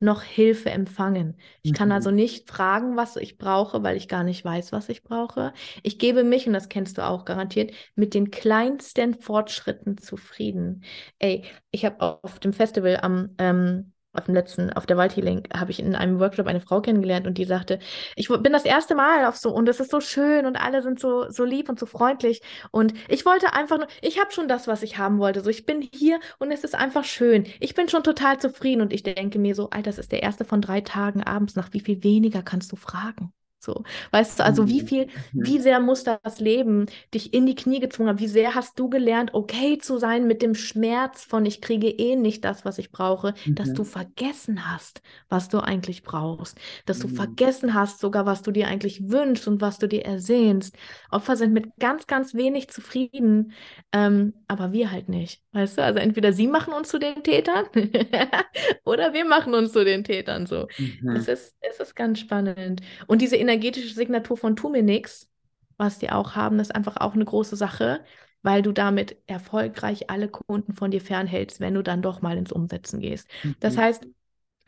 [0.00, 1.36] noch Hilfe empfangen.
[1.62, 1.76] Ich mhm.
[1.76, 5.52] kann also nicht fragen, was ich brauche, weil ich gar nicht weiß, was ich brauche.
[5.82, 10.84] Ich gebe mich, und das kennst du auch garantiert, mit den kleinsten Fortschritten zufrieden.
[11.18, 15.70] Ey, ich habe auf dem Festival am ähm, auf dem letzten, auf der Waldhealing, habe
[15.70, 17.78] ich in einem Workshop eine Frau kennengelernt und die sagte,
[18.16, 21.00] ich bin das erste Mal auf so und es ist so schön und alle sind
[21.00, 22.40] so, so lieb und so freundlich
[22.70, 25.66] und ich wollte einfach nur, ich habe schon das, was ich haben wollte, so ich
[25.66, 27.46] bin hier und es ist einfach schön.
[27.60, 30.44] Ich bin schon total zufrieden und ich denke mir so, Alter, das ist der erste
[30.44, 33.32] von drei Tagen abends, nach wie viel weniger kannst du fragen?
[33.62, 34.86] So, weißt du, also wie mhm.
[34.86, 35.46] viel, mhm.
[35.46, 38.18] wie sehr muss das Leben dich in die Knie gezwungen haben?
[38.18, 42.16] Wie sehr hast du gelernt, okay zu sein mit dem Schmerz von ich kriege eh
[42.16, 43.56] nicht das, was ich brauche, mhm.
[43.56, 47.16] dass du vergessen hast, was du eigentlich brauchst, dass du mhm.
[47.16, 50.74] vergessen hast sogar, was du dir eigentlich wünschst und was du dir ersehnst.
[51.10, 53.52] Opfer sind mit ganz, ganz wenig zufrieden,
[53.92, 55.84] ähm, aber wir halt nicht, weißt du?
[55.84, 57.66] Also entweder sie machen uns zu den Tätern
[58.84, 60.66] oder wir machen uns zu den Tätern so.
[60.78, 61.10] Mhm.
[61.10, 62.80] Es ist, es ist ganz spannend.
[63.06, 65.28] Und diese energetische Signatur von Tu mir nix,
[65.76, 68.04] was die auch haben, ist einfach auch eine große Sache,
[68.42, 72.52] weil du damit erfolgreich alle Kunden von dir fernhältst, wenn du dann doch mal ins
[72.52, 73.28] Umsetzen gehst.
[73.42, 73.56] Mhm.
[73.60, 74.06] Das heißt,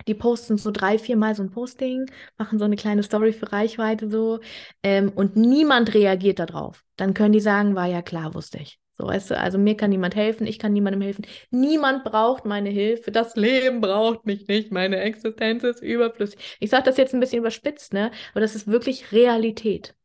[0.09, 2.07] die posten so drei, vier Mal so ein Posting,
[2.39, 4.41] machen so eine kleine Story für Reichweite so
[4.83, 6.85] ähm, und niemand reagiert darauf.
[6.97, 8.82] Dann können die sagen, war ja klar, wusste ich.
[9.03, 11.27] So, weißt du, also mir kann niemand helfen, ich kann niemandem helfen.
[11.51, 13.11] Niemand braucht meine Hilfe.
[13.11, 14.71] Das Leben braucht mich nicht.
[14.71, 16.39] Meine Existenz ist überflüssig.
[16.61, 18.13] Ich sage das jetzt ein bisschen überspitzt, ne?
[18.31, 19.97] Aber das ist wirklich Realität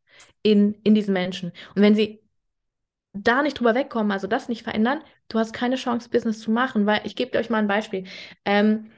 [0.41, 1.51] in, in diesen Menschen.
[1.75, 2.23] Und wenn sie
[3.13, 6.87] da nicht drüber wegkommen, also das nicht verändern, du hast keine Chance, Business zu machen,
[6.87, 8.05] weil ich gebe euch mal ein Beispiel.
[8.45, 8.89] Ähm,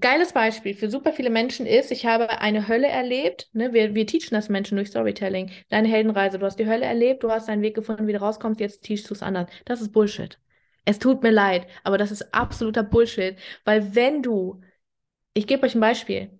[0.00, 3.48] geiles Beispiel für super viele Menschen ist, ich habe eine Hölle erlebt.
[3.52, 3.72] Ne?
[3.72, 5.50] Wir, wir teachen das Menschen durch Storytelling.
[5.68, 8.60] Deine Heldenreise, du hast die Hölle erlebt, du hast deinen Weg gefunden, wie du rauskommst,
[8.60, 9.48] jetzt teachst du es anderen.
[9.64, 10.38] Das ist Bullshit.
[10.84, 14.60] Es tut mir leid, aber das ist absoluter Bullshit, weil wenn du,
[15.34, 16.30] ich gebe euch ein Beispiel,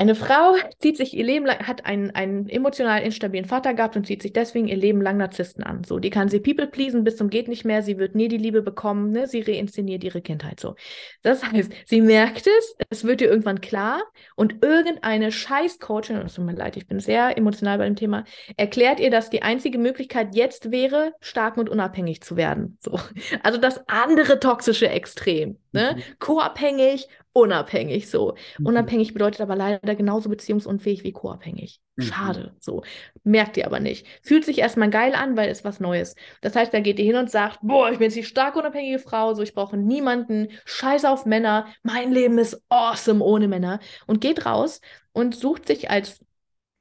[0.00, 4.06] eine Frau zieht sich ihr Leben lang, hat einen, einen emotional instabilen Vater gehabt und
[4.06, 5.84] zieht sich deswegen ihr Leben lang Narzissten an.
[5.84, 7.82] So, die kann sie people pleasen bis zum geht nicht mehr.
[7.82, 9.10] Sie wird nie die Liebe bekommen.
[9.10, 9.26] Ne?
[9.26, 10.74] Sie reinszeniert ihre Kindheit so.
[11.22, 14.02] Das heißt, sie merkt es, es wird ihr irgendwann klar
[14.36, 18.24] und irgendeine Scheiß-Coachin, es tut mir leid, ich bin sehr emotional bei dem Thema,
[18.56, 22.78] erklärt ihr, dass die einzige Möglichkeit jetzt wäre, stark und unabhängig zu werden.
[22.80, 22.98] So.
[23.42, 25.58] Also das andere toxische Extrem.
[25.72, 25.96] Ne?
[25.96, 26.02] Mhm.
[26.18, 28.34] Co-abhängig unabhängig so.
[28.58, 28.66] Mhm.
[28.66, 31.80] Unabhängig bedeutet aber leider genauso beziehungsunfähig wie co-abhängig.
[31.96, 32.02] Mhm.
[32.02, 32.82] Schade, so.
[33.24, 34.06] Merkt ihr aber nicht.
[34.22, 36.14] Fühlt sich erstmal geil an, weil es was Neues.
[36.40, 38.98] Das heißt, da geht ihr hin und sagt, boah, ich bin jetzt die stark unabhängige
[38.98, 44.20] Frau, so ich brauche niemanden, scheiß auf Männer, mein Leben ist awesome ohne Männer und
[44.20, 44.80] geht raus
[45.12, 46.20] und sucht sich als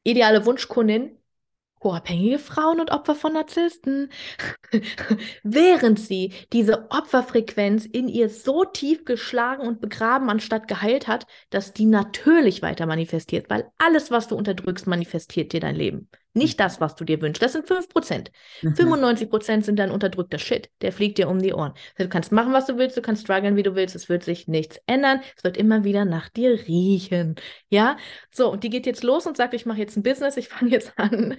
[0.04, 1.19] ideale Wunschkundin
[1.80, 4.10] co-abhängige Frauen und Opfer von Narzissten,
[5.44, 11.74] während sie diese Opferfrequenz in ihr so tief geschlagen und begraben anstatt geheilt hat, dass
[11.74, 16.10] die natürlich weiter manifestiert, weil alles, was du unterdrückst, manifestiert dir dein Leben.
[16.40, 17.44] Nicht das, was du dir wünschst.
[17.44, 18.32] Das sind 5%.
[18.62, 18.74] Mhm.
[18.74, 20.70] 95% sind dein unterdrückter Shit.
[20.82, 21.74] Der fliegt dir um die Ohren.
[21.98, 23.94] Du kannst machen, was du willst, du kannst strugglen, wie du willst.
[23.94, 25.20] Es wird sich nichts ändern.
[25.36, 27.36] Es wird immer wieder nach dir riechen.
[27.68, 27.98] Ja?
[28.32, 30.72] So, und die geht jetzt los und sagt, ich mache jetzt ein Business, ich fange
[30.72, 31.36] jetzt an,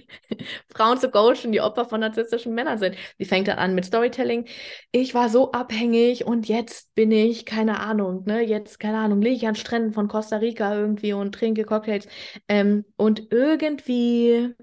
[0.71, 2.95] Frauen zu coachen, die Opfer von narzisstischen Männern sind.
[3.19, 4.45] Die fängt dann an mit Storytelling.
[4.91, 9.35] Ich war so abhängig und jetzt bin ich, keine Ahnung, ne, jetzt, keine Ahnung, liege
[9.35, 12.07] ich an Stränden von Costa Rica irgendwie und trinke Cocktails.
[12.47, 14.53] Ähm, und irgendwie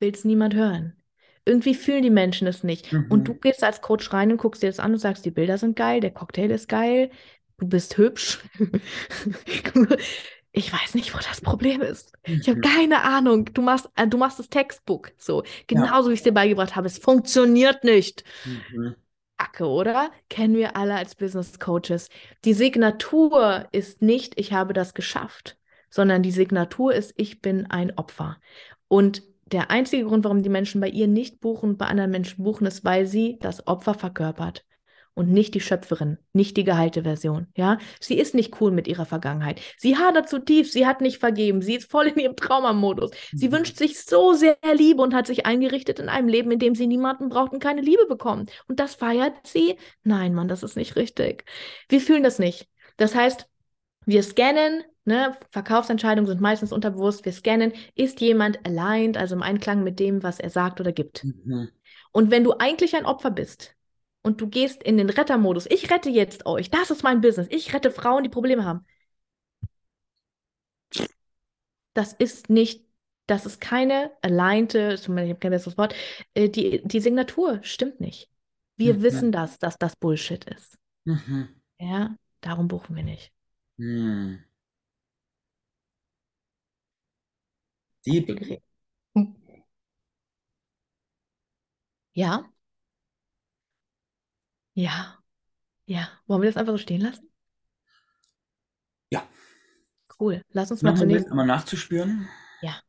[0.00, 0.94] will es niemand hören.
[1.44, 2.92] Irgendwie fühlen die Menschen es nicht.
[2.92, 3.06] Mhm.
[3.08, 5.56] Und du gehst als Coach rein und guckst dir das an und sagst, die Bilder
[5.58, 7.10] sind geil, der Cocktail ist geil,
[7.56, 8.40] du bist hübsch.
[10.52, 12.12] ich weiß nicht, wo das Problem ist.
[12.26, 12.40] Mhm.
[12.40, 13.46] Ich habe keine Ahnung.
[13.46, 15.42] Du machst, äh, du machst das Textbook so.
[15.66, 16.08] Genauso ja.
[16.08, 16.86] wie ich es dir beigebracht habe.
[16.86, 18.24] Es funktioniert nicht.
[18.44, 18.94] Mhm.
[19.38, 20.10] Acke, oder?
[20.28, 22.08] Kennen wir alle als Business Coaches.
[22.44, 25.56] Die Signatur ist nicht, ich habe das geschafft,
[25.90, 28.38] sondern die Signatur ist, ich bin ein Opfer.
[28.88, 29.22] Und
[29.52, 32.66] der einzige Grund, warum die Menschen bei ihr nicht buchen und bei anderen Menschen buchen,
[32.66, 34.64] ist, weil sie das Opfer verkörpert
[35.18, 37.48] und nicht die Schöpferin, nicht die geheilte Version.
[37.56, 39.60] Ja, sie ist nicht cool mit ihrer Vergangenheit.
[39.76, 43.10] Sie hadert zutiefst, sie hat nicht vergeben, sie ist voll in ihrem Traumamodus.
[43.32, 43.52] Sie mhm.
[43.52, 46.86] wünscht sich so sehr Liebe und hat sich eingerichtet in einem Leben, in dem sie
[46.86, 48.52] niemanden braucht und keine Liebe bekommt.
[48.68, 49.76] Und das feiert sie?
[50.04, 51.44] Nein, Mann, das ist nicht richtig.
[51.88, 52.68] Wir fühlen das nicht.
[52.96, 53.48] Das heißt,
[54.06, 59.82] wir scannen ne, Verkaufsentscheidungen sind meistens unterbewusst, wir scannen, ist jemand aligned, also im Einklang
[59.82, 61.24] mit dem, was er sagt oder gibt.
[61.24, 61.70] Mhm.
[62.12, 63.74] Und wenn du eigentlich ein Opfer bist
[64.22, 67.74] und du gehst in den Rettermodus, ich rette jetzt euch, das ist mein Business, ich
[67.74, 68.86] rette Frauen, die Probleme haben.
[71.94, 72.84] Das ist nicht,
[73.26, 75.94] das ist keine alignte, ich habe kein besseres Wort,
[76.34, 78.30] äh, die, die Signatur stimmt nicht.
[78.76, 79.02] Wir mhm.
[79.02, 80.78] wissen das, dass das Bullshit ist.
[81.04, 81.48] Mhm.
[81.80, 83.32] Ja, darum buchen wir nicht.
[83.76, 84.44] Mhm.
[88.08, 88.60] Die
[92.12, 92.50] Ja,
[94.74, 95.18] ja,
[95.86, 96.08] ja.
[96.26, 97.30] Wollen wir das einfach so stehen lassen?
[99.10, 99.28] Ja.
[100.18, 100.42] Cool.
[100.50, 102.28] Lass uns mal Machen wir zunächst einmal nachzuspüren.
[102.60, 102.80] Ja.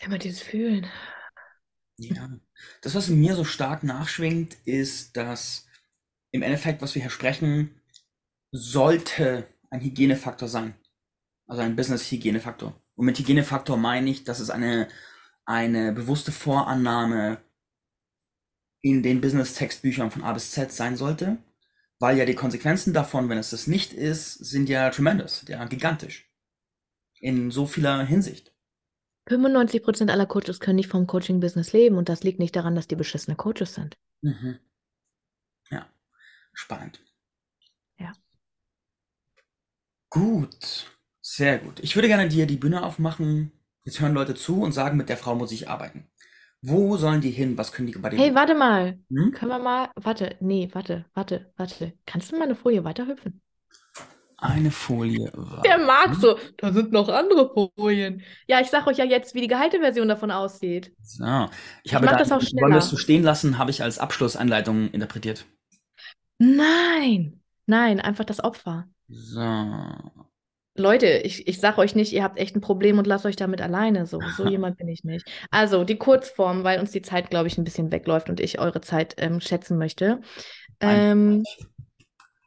[0.00, 0.86] Immer dieses Fühlen.
[1.98, 2.30] Ja.
[2.82, 5.66] Das, was in mir so stark nachschwingt, ist, dass
[6.32, 7.80] im Endeffekt, was wir hier sprechen,
[8.52, 10.74] sollte ein Hygienefaktor sein.
[11.46, 12.80] Also ein Business-Hygienefaktor.
[13.00, 14.86] Und mit Hygienefaktor meine ich, dass es eine,
[15.46, 17.42] eine bewusste Vorannahme
[18.82, 21.38] in den Business-Textbüchern von A bis Z sein sollte,
[21.98, 26.30] weil ja die Konsequenzen davon, wenn es das nicht ist, sind ja tremendous, ja gigantisch.
[27.20, 28.54] In so vieler Hinsicht.
[29.30, 32.96] 95% aller Coaches können nicht vom Coaching-Business leben und das liegt nicht daran, dass die
[32.96, 33.96] beschissene Coaches sind.
[34.20, 34.58] Mhm.
[35.70, 35.88] Ja,
[36.52, 37.00] spannend.
[37.98, 38.12] Ja.
[40.10, 40.99] Gut,
[41.36, 41.78] sehr gut.
[41.80, 43.52] Ich würde gerne dir die Bühne aufmachen.
[43.84, 46.08] Jetzt hören Leute zu und sagen, mit der Frau muss ich arbeiten.
[46.60, 47.56] Wo sollen die hin?
[47.56, 48.18] Was können die bei dem?
[48.18, 48.98] Hey, warte mal.
[49.08, 49.32] Hm?
[49.32, 49.88] Können wir mal.
[49.94, 51.94] Warte, nee, warte, warte, warte.
[52.04, 53.40] Kannst du mal eine Folie weiterhüpfen?
[54.38, 55.30] Eine Folie.
[55.64, 56.36] Der mag so.
[56.56, 58.22] Da sind noch andere Folien.
[58.48, 60.92] Ja, ich sag euch ja jetzt, wie die Gehalteversion davon aussieht.
[61.02, 61.24] So.
[61.24, 62.64] Ich, ich habe mach da, das auch schneller.
[62.64, 65.46] Wollen wir es so stehen lassen, habe ich als Abschlussanleitung interpretiert.
[66.38, 68.88] Nein, nein, einfach das Opfer.
[69.08, 70.29] So.
[70.80, 73.60] Leute, ich, ich sage euch nicht, ihr habt echt ein Problem und lasst euch damit
[73.60, 74.06] alleine.
[74.06, 75.30] So, so jemand bin ich nicht.
[75.50, 78.80] Also die Kurzform, weil uns die Zeit, glaube ich, ein bisschen wegläuft und ich eure
[78.80, 80.20] Zeit ähm, schätzen möchte.
[80.80, 81.44] Ähm,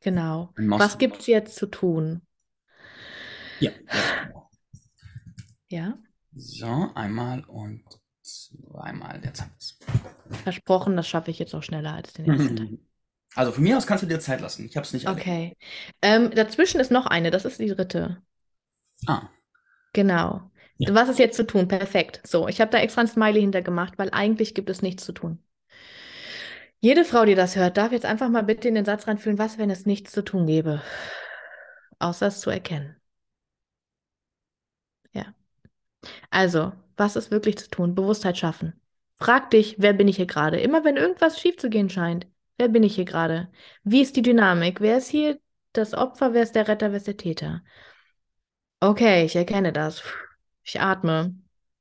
[0.01, 0.51] genau.
[0.55, 2.21] Was gibt es jetzt zu tun?
[3.59, 3.71] Ja.
[5.69, 5.97] Ja.
[6.35, 7.83] So, einmal und
[8.21, 9.49] zweimal Zeit.
[10.43, 12.77] Versprochen, das schaffe ich jetzt auch schneller als den ersten Teil.
[13.35, 14.65] Also von mir aus kannst du dir Zeit lassen.
[14.65, 15.19] Ich habe es nicht alle.
[15.19, 15.57] Okay.
[16.01, 18.21] Ähm, dazwischen ist noch eine, das ist die dritte.
[19.07, 19.29] Ah.
[19.93, 20.51] Genau.
[20.77, 20.93] Ja.
[20.93, 21.67] Was ist jetzt zu tun?
[21.67, 22.21] Perfekt.
[22.25, 25.39] So, ich habe da extra ein Smiley hintergemacht, weil eigentlich gibt es nichts zu tun.
[26.79, 29.57] Jede Frau, die das hört, darf jetzt einfach mal bitte in den Satz reinfühlen, was,
[29.57, 30.81] wenn es nichts zu tun gäbe,
[31.99, 32.97] außer es zu erkennen.
[35.13, 35.33] Ja.
[36.29, 37.95] Also, was ist wirklich zu tun?
[37.95, 38.73] Bewusstheit schaffen.
[39.15, 40.59] Frag dich, wer bin ich hier gerade?
[40.59, 42.27] Immer wenn irgendwas schief zu gehen scheint,
[42.57, 43.49] Wer bin ich hier gerade?
[43.83, 44.79] Wie ist die Dynamik?
[44.81, 45.39] Wer ist hier
[45.73, 46.33] das Opfer?
[46.33, 46.91] Wer ist der Retter?
[46.91, 47.63] Wer ist der Täter?
[48.79, 50.03] Okay, ich erkenne das.
[50.63, 51.35] Ich atme.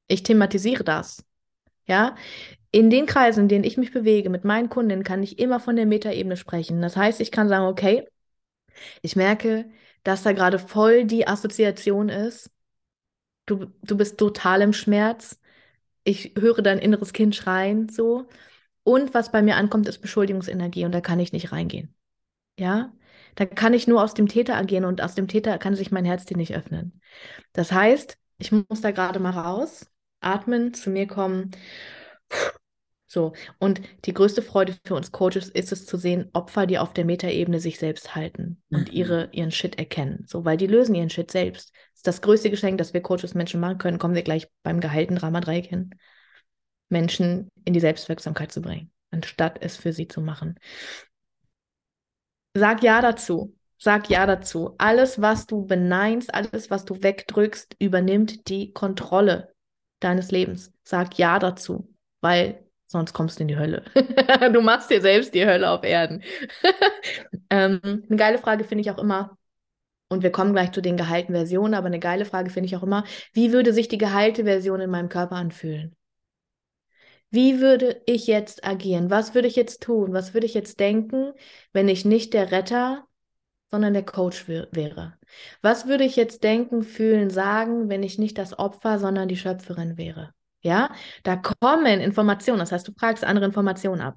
[0.08, 1.24] Ich thematisiere das.
[1.86, 2.16] Ja,
[2.70, 5.76] in den Kreisen, in denen ich mich bewege, mit meinen Kundinnen, kann ich immer von
[5.76, 6.80] der Metaebene sprechen.
[6.80, 8.08] Das heißt, ich kann sagen, okay,
[9.02, 9.70] ich merke,
[10.04, 12.50] dass da gerade voll die Assoziation ist.
[13.46, 15.40] Du, du bist total im Schmerz.
[16.04, 18.28] Ich höre dein inneres Kind schreien, so.
[18.84, 21.94] Und was bei mir ankommt, ist Beschuldigungsenergie und da kann ich nicht reingehen.
[22.58, 22.92] Ja,
[23.34, 26.04] da kann ich nur aus dem Täter agieren und aus dem Täter kann sich mein
[26.04, 27.00] Herz dir nicht öffnen.
[27.52, 29.86] Das heißt, ich muss da gerade mal raus,
[30.20, 31.52] atmen, zu mir kommen.
[33.06, 36.94] So, und die größte Freude für uns Coaches ist es zu sehen, Opfer, die auf
[36.94, 38.96] der Metaebene sich selbst halten und mhm.
[38.96, 40.24] ihre, ihren Shit erkennen.
[40.26, 41.72] So, weil die lösen ihren Shit selbst.
[41.74, 43.98] Das ist das größte Geschenk, das wir Coaches Menschen machen können.
[43.98, 45.90] Kommen wir gleich beim geheilten Drama-Dreieck hin.
[46.92, 50.58] Menschen in die Selbstwirksamkeit zu bringen, anstatt es für sie zu machen.
[52.54, 53.56] Sag Ja dazu.
[53.78, 54.74] Sag Ja dazu.
[54.78, 59.52] Alles, was du beneinst, alles, was du wegdrückst, übernimmt die Kontrolle
[59.98, 60.72] deines Lebens.
[60.84, 63.84] Sag Ja dazu, weil sonst kommst du in die Hölle.
[64.52, 66.22] du machst dir selbst die Hölle auf Erden.
[67.50, 69.36] ähm, eine geile Frage finde ich auch immer,
[70.12, 72.82] und wir kommen gleich zu den geheilten Versionen, aber eine geile Frage finde ich auch
[72.82, 75.96] immer, wie würde sich die geheilte Version in meinem Körper anfühlen?
[77.32, 79.10] Wie würde ich jetzt agieren?
[79.10, 80.12] Was würde ich jetzt tun?
[80.12, 81.32] Was würde ich jetzt denken,
[81.72, 83.06] wenn ich nicht der Retter,
[83.70, 85.14] sondern der Coach wäre?
[85.62, 89.96] Was würde ich jetzt denken, fühlen, sagen, wenn ich nicht das Opfer, sondern die Schöpferin
[89.96, 90.34] wäre?
[90.60, 92.58] Ja, da kommen Informationen.
[92.60, 94.16] Das heißt, du fragst andere Informationen ab.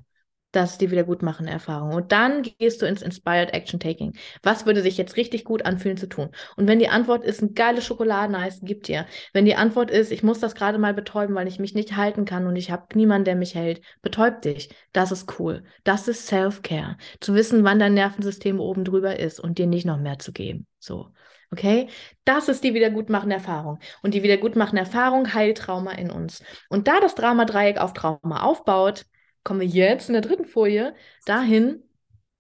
[0.56, 1.94] Das ist die wiedergutmachende Erfahrung.
[1.94, 4.14] Und dann gehst du ins Inspired Action Taking.
[4.42, 6.30] Was würde sich jetzt richtig gut anfühlen zu tun?
[6.56, 9.06] Und wenn die Antwort ist, ein geiles Schokoladeneis, gib dir.
[9.34, 12.24] Wenn die Antwort ist, ich muss das gerade mal betäuben, weil ich mich nicht halten
[12.24, 14.70] kann und ich habe niemanden, der mich hält, betäub dich.
[14.94, 15.66] Das ist cool.
[15.84, 16.96] Das ist Self-Care.
[17.20, 20.68] Zu wissen, wann dein Nervensystem oben drüber ist und dir nicht noch mehr zu geben.
[20.80, 21.10] So.
[21.52, 21.90] Okay?
[22.24, 23.80] Das ist die wiedergutmachende Erfahrung.
[24.04, 26.42] Und die wiedergutmachende Erfahrung heilt Trauma in uns.
[26.70, 29.06] Und da das Drama-Dreieck auf Trauma aufbaut,
[29.46, 30.94] kommen wir jetzt in der dritten Folie
[31.26, 31.82] dahin,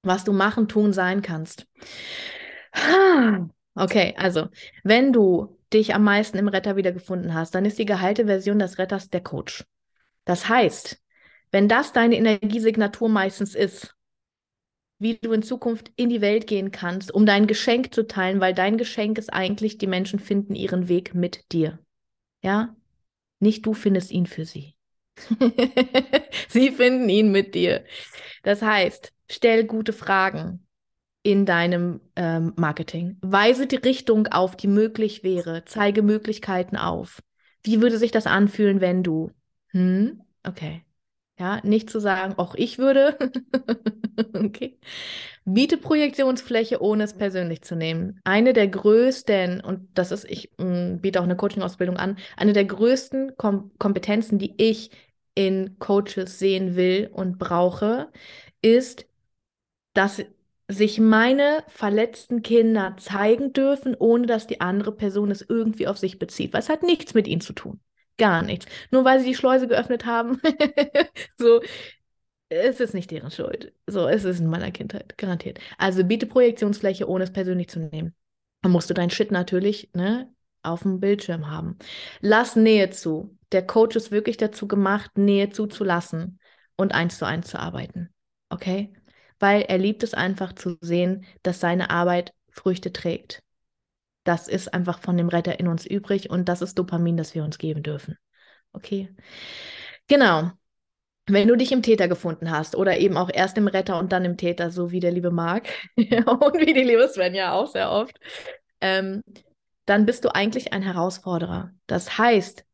[0.01, 1.65] was du machen, tun, sein kannst.
[3.77, 4.47] Okay, also,
[4.85, 8.77] wenn du dich am meisten im Retter wiedergefunden hast, dann ist die geheilte Version des
[8.77, 9.65] Retters der Coach.
[10.23, 11.03] Das heißt,
[11.51, 13.93] wenn das deine Energiesignatur meistens ist,
[14.97, 18.53] wie du in Zukunft in die Welt gehen kannst, um dein Geschenk zu teilen, weil
[18.53, 21.79] dein Geschenk ist eigentlich, die Menschen finden ihren Weg mit dir.
[22.41, 22.75] Ja?
[23.39, 24.74] Nicht du findest ihn für sie.
[26.49, 27.83] Sie finden ihn mit dir.
[28.43, 30.65] Das heißt, stell gute Fragen
[31.23, 33.17] in deinem ähm, Marketing.
[33.21, 35.63] Weise die Richtung auf, die möglich wäre.
[35.65, 37.23] Zeige Möglichkeiten auf.
[37.63, 39.31] Wie würde sich das anfühlen, wenn du?
[39.69, 40.21] Hm?
[40.43, 40.83] Okay.
[41.37, 43.17] Ja, nicht zu sagen, auch ich würde.
[44.33, 44.79] okay.
[45.43, 48.21] Biete Projektionsfläche, ohne es persönlich zu nehmen.
[48.23, 52.53] Eine der größten, und das ist, ich mh, mm, biete auch eine Coaching-Ausbildung an, eine
[52.53, 54.91] der größten Kom Kompetenzen, die ich
[55.35, 58.11] in Coaches sehen will und brauche,
[58.61, 59.05] ist,
[59.93, 60.23] dass
[60.67, 66.17] sich meine verletzten Kinder zeigen dürfen, ohne dass die andere Person es irgendwie auf sich
[66.17, 66.53] bezieht.
[66.53, 67.79] Weil es hat nichts mit ihnen zu tun.
[68.17, 68.65] Gar nichts.
[68.91, 70.41] Nur weil sie die Schleuse geöffnet haben.
[71.37, 71.61] so,
[72.49, 73.73] es ist nicht deren Schuld.
[73.87, 75.59] So, es ist in meiner Kindheit, garantiert.
[75.77, 78.15] Also biete Projektionsfläche, ohne es persönlich zu nehmen.
[78.61, 80.33] Dann musst du dein Shit natürlich ne,
[80.65, 81.77] auf dem Bildschirm haben.
[82.21, 83.37] Lass Nähe zu.
[83.51, 86.39] Der Coach ist wirklich dazu gemacht, Nähe zuzulassen
[86.75, 88.09] und eins zu eins zu arbeiten.
[88.49, 88.93] Okay?
[89.39, 93.41] Weil er liebt es einfach zu sehen, dass seine Arbeit Früchte trägt.
[94.23, 97.43] Das ist einfach von dem Retter in uns übrig und das ist Dopamin, das wir
[97.43, 98.17] uns geben dürfen.
[98.73, 99.13] Okay?
[100.07, 100.51] Genau.
[101.27, 104.25] Wenn du dich im Täter gefunden hast oder eben auch erst im Retter und dann
[104.25, 108.19] im Täter, so wie der liebe Marc und wie die liebe Svenja auch sehr oft,
[108.81, 109.23] ähm,
[109.85, 111.73] dann bist du eigentlich ein Herausforderer.
[111.87, 112.65] Das heißt,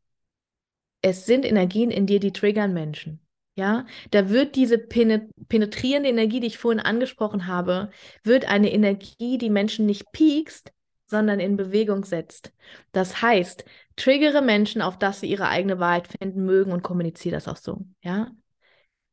[1.02, 3.20] es sind Energien in dir, die triggern Menschen.
[3.56, 7.92] Ja, da wird diese penetrierende Energie, die ich vorhin angesprochen habe,
[8.24, 10.72] wird eine Energie, die Menschen nicht piekst,
[11.08, 12.54] sondern in Bewegung setzt.
[12.94, 13.66] Das heißt,
[13.98, 17.86] triggere Menschen, auf dass sie ihre eigene Wahrheit finden mögen und kommuniziere das auch so.
[18.02, 18.32] Ja,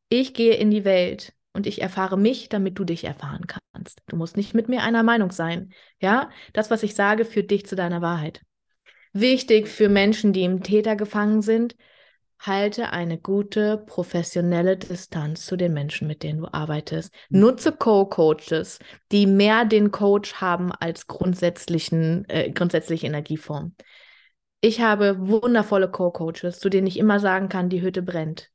[0.09, 4.01] ich gehe in die Welt und ich erfahre mich, damit du dich erfahren kannst.
[4.07, 5.73] Du musst nicht mit mir einer Meinung sein.
[6.01, 8.43] Ja, das, was ich sage, führt dich zu deiner Wahrheit.
[9.13, 11.75] Wichtig für Menschen, die im Täter gefangen sind,
[12.39, 17.13] halte eine gute professionelle Distanz zu den Menschen, mit denen du arbeitest.
[17.31, 18.79] Nutze Co-Coaches,
[19.11, 23.75] die mehr den Coach haben als grundsätzlichen, äh, grundsätzliche Energieform.
[24.61, 28.51] Ich habe wundervolle Co-Coaches, zu denen ich immer sagen kann, die Hütte brennt.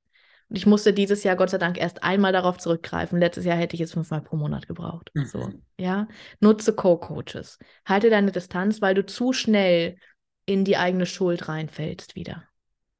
[0.54, 3.20] Und ich musste dieses Jahr Gott sei Dank erst einmal darauf zurückgreifen.
[3.20, 5.10] Letztes Jahr hätte ich es fünfmal pro Monat gebraucht.
[5.16, 5.26] Mhm.
[5.26, 6.08] So, ja.
[6.42, 7.58] Nutze Co-Coaches.
[7.88, 9.98] Halte deine Distanz, weil du zu schnell
[10.46, 12.44] in die eigene Schuld reinfällst wieder.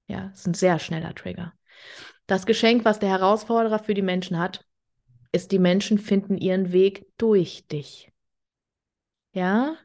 [0.08, 1.54] Ja, das ist ein sehr schneller Trigger.
[2.26, 4.66] Das Geschenk, was der Herausforderer für die Menschen hat,
[5.32, 8.12] ist, die Menschen finden ihren Weg durch dich.
[9.32, 9.76] Ja?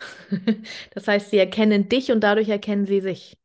[0.92, 3.38] Das heißt, sie erkennen dich und dadurch erkennen sie sich.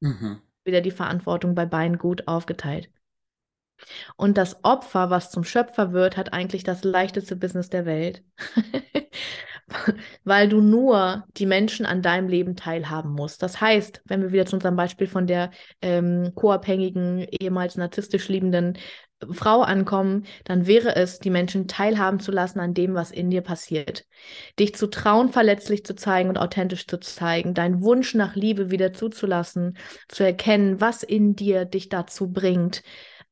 [0.00, 2.90] Mhm wieder die Verantwortung bei beiden gut aufgeteilt.
[4.16, 8.22] Und das Opfer, was zum Schöpfer wird, hat eigentlich das leichteste Business der Welt,
[10.24, 13.42] weil du nur die Menschen an deinem Leben teilhaben musst.
[13.42, 15.50] Das heißt, wenn wir wieder zu unserem Beispiel von der
[15.80, 18.78] ähm, co-abhängigen, ehemals narzisstisch liebenden
[19.30, 23.42] Frau ankommen, dann wäre es, die Menschen teilhaben zu lassen an dem, was in dir
[23.42, 24.04] passiert.
[24.58, 28.92] Dich zu trauen, verletzlich zu zeigen und authentisch zu zeigen, deinen Wunsch nach Liebe wieder
[28.92, 29.76] zuzulassen,
[30.08, 32.82] zu erkennen, was in dir dich dazu bringt,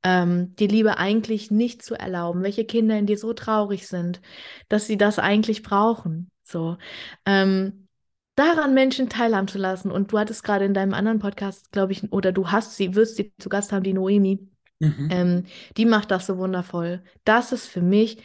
[0.03, 4.21] ähm, die Liebe eigentlich nicht zu erlauben, welche Kinder in dir so traurig sind,
[4.69, 6.31] dass sie das eigentlich brauchen.
[6.43, 6.79] So.
[7.27, 7.89] Ähm,
[8.35, 9.91] daran Menschen teilhaben zu lassen.
[9.91, 13.17] Und du hattest gerade in deinem anderen Podcast, glaube ich, oder du hast sie, wirst
[13.17, 14.49] sie zu Gast haben, die Noemi
[14.81, 15.09] Mhm.
[15.11, 15.45] Ähm,
[15.77, 17.03] die macht das so wundervoll.
[17.25, 18.19] Das ist für mich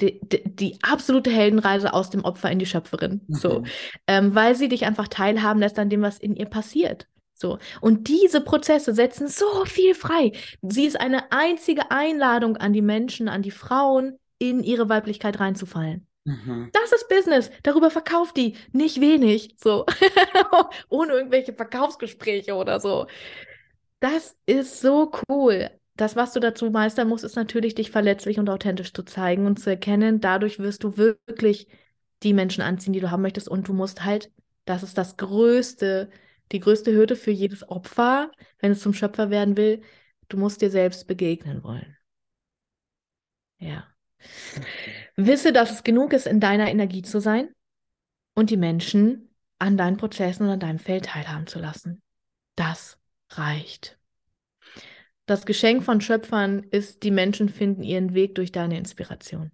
[0.00, 3.20] die, die, die, absolute Heldenreise aus dem Opfer in die Schöpferin.
[3.26, 3.34] Mhm.
[3.34, 3.64] So,
[4.06, 7.08] ähm, weil sie dich einfach teilhaben lässt an dem, was in ihr passiert.
[7.34, 7.58] So.
[7.80, 10.32] Und diese Prozesse setzen so viel frei.
[10.62, 16.06] Sie ist eine einzige Einladung an die Menschen, an die Frauen, in ihre Weiblichkeit reinzufallen.
[16.24, 16.70] Mhm.
[16.72, 17.50] Das ist Business.
[17.62, 19.54] Darüber verkauft die nicht wenig.
[19.56, 19.86] So.
[20.88, 23.06] Ohne irgendwelche Verkaufsgespräche oder so.
[24.00, 25.70] Das ist so cool.
[25.96, 29.58] das, was du dazu meistern musst, ist natürlich, dich verletzlich und authentisch zu zeigen und
[29.58, 30.20] zu erkennen.
[30.20, 31.66] Dadurch wirst du wirklich
[32.22, 33.48] die Menschen anziehen, die du haben möchtest.
[33.48, 34.30] Und du musst halt,
[34.64, 36.08] das ist das größte,
[36.52, 38.30] die größte Hürde für jedes Opfer,
[38.60, 39.82] wenn es zum Schöpfer werden will,
[40.28, 41.96] du musst dir selbst begegnen wollen.
[43.58, 43.86] Ja.
[45.16, 47.48] Wisse, dass es genug ist, in deiner Energie zu sein
[48.34, 52.02] und die Menschen an deinen Prozessen und an deinem Feld teilhaben zu lassen.
[52.54, 52.97] Das
[53.30, 53.98] reicht.
[55.26, 59.50] Das Geschenk von Schöpfern ist, die Menschen finden ihren Weg durch deine Inspiration.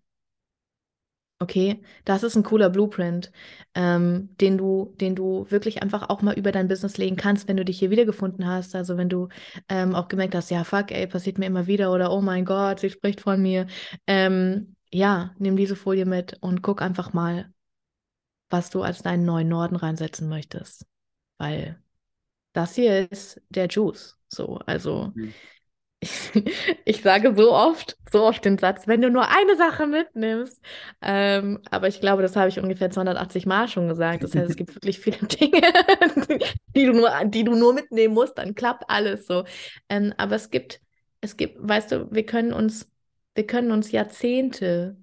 [1.40, 3.32] Okay, das ist ein cooler Blueprint,
[3.74, 7.56] ähm, den du, den du wirklich einfach auch mal über dein Business legen kannst, wenn
[7.56, 8.74] du dich hier wiedergefunden hast.
[8.76, 9.28] Also wenn du
[9.68, 12.80] ähm, auch gemerkt hast, ja, fuck, ey, passiert mir immer wieder oder oh mein Gott,
[12.80, 13.66] sie spricht von mir.
[14.06, 17.52] Ähm, ja, nimm diese Folie mit und guck einfach mal,
[18.48, 20.86] was du als deinen neuen Norden reinsetzen möchtest.
[21.38, 21.82] Weil
[22.54, 24.16] das hier ist der Juice.
[24.28, 25.34] So, also mhm.
[26.84, 30.60] ich, sage so oft, so oft den Satz, wenn du nur eine Sache mitnimmst.
[31.02, 34.22] Ähm, aber ich glaube, das habe ich ungefähr 280 Mal schon gesagt.
[34.22, 35.62] Das heißt, es gibt wirklich viele Dinge,
[36.74, 39.44] die du nur, die du nur mitnehmen musst, dann klappt alles so.
[39.88, 40.80] Ähm, aber es gibt,
[41.20, 42.90] es gibt, weißt du, wir können uns,
[43.34, 44.96] wir können uns Jahrzehnte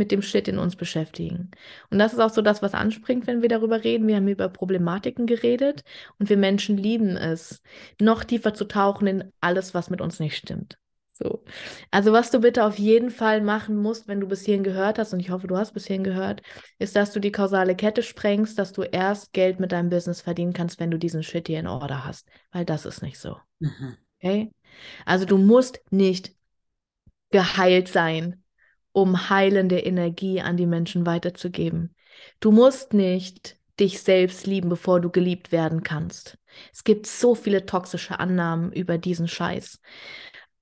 [0.00, 1.50] mit dem Shit in uns beschäftigen.
[1.90, 4.08] Und das ist auch so das, was anspringt, wenn wir darüber reden.
[4.08, 5.84] Wir haben über Problematiken geredet
[6.18, 7.60] und wir Menschen lieben es,
[8.00, 10.78] noch tiefer zu tauchen in alles, was mit uns nicht stimmt.
[11.12, 11.44] So.
[11.90, 15.12] Also, was du bitte auf jeden Fall machen musst, wenn du bis hierhin gehört hast,
[15.12, 16.40] und ich hoffe, du hast bis hierhin gehört,
[16.78, 20.54] ist, dass du die kausale Kette sprengst, dass du erst Geld mit deinem Business verdienen
[20.54, 22.26] kannst, wenn du diesen Shit hier in Order hast.
[22.52, 23.36] Weil das ist nicht so.
[23.58, 23.98] Mhm.
[24.16, 24.50] Okay?
[25.04, 26.34] Also, du musst nicht
[27.28, 28.42] geheilt sein,
[28.92, 31.94] um heilende Energie an die Menschen weiterzugeben.
[32.40, 36.38] Du musst nicht dich selbst lieben, bevor du geliebt werden kannst.
[36.72, 39.80] Es gibt so viele toxische Annahmen über diesen Scheiß.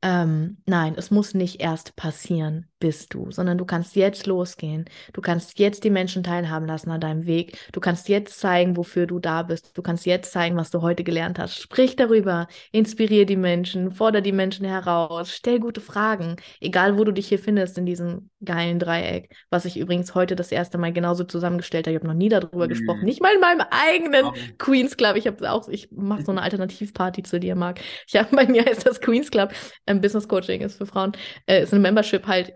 [0.01, 4.85] Ähm, nein, es muss nicht erst passieren, bist du, sondern du kannst jetzt losgehen.
[5.13, 7.59] Du kannst jetzt die Menschen teilhaben lassen an deinem Weg.
[7.73, 9.77] Du kannst jetzt zeigen, wofür du da bist.
[9.77, 11.61] Du kannst jetzt zeigen, was du heute gelernt hast.
[11.61, 17.13] Sprich darüber, inspiriere die Menschen, fordere die Menschen heraus, stell gute Fragen, egal wo du
[17.13, 21.25] dich hier findest in diesem geilen Dreieck, was ich übrigens heute das erste Mal genauso
[21.25, 21.97] zusammengestellt habe.
[21.97, 22.69] Ich habe noch nie darüber mhm.
[22.69, 24.33] gesprochen, nicht mal in meinem eigenen oh.
[24.59, 25.17] Queens Club.
[25.17, 27.81] Ich habe auch, ich mache so eine Alternativparty zu dir, Marc.
[28.07, 29.53] Ich habe bei mir heißt das Queens Club,
[29.89, 31.13] ähm, Business Coaching ist für Frauen,
[31.47, 32.55] äh, ist ein Membership halt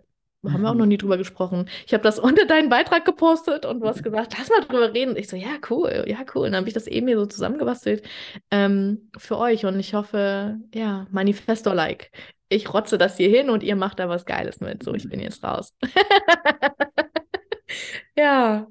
[0.51, 1.69] haben wir auch noch nie drüber gesprochen.
[1.87, 5.17] Ich habe das unter deinen Beitrag gepostet und du hast gesagt, lass mal drüber reden.
[5.17, 6.47] Ich so, ja, cool, ja, cool.
[6.47, 8.05] Und dann habe ich das eben hier so zusammengebastelt
[8.51, 9.65] ähm, für euch.
[9.65, 12.11] Und ich hoffe, ja, Manifesto-like.
[12.49, 14.83] Ich rotze das hier hin und ihr macht da was Geiles mit.
[14.83, 15.75] So, ich bin jetzt raus.
[18.17, 18.67] ja,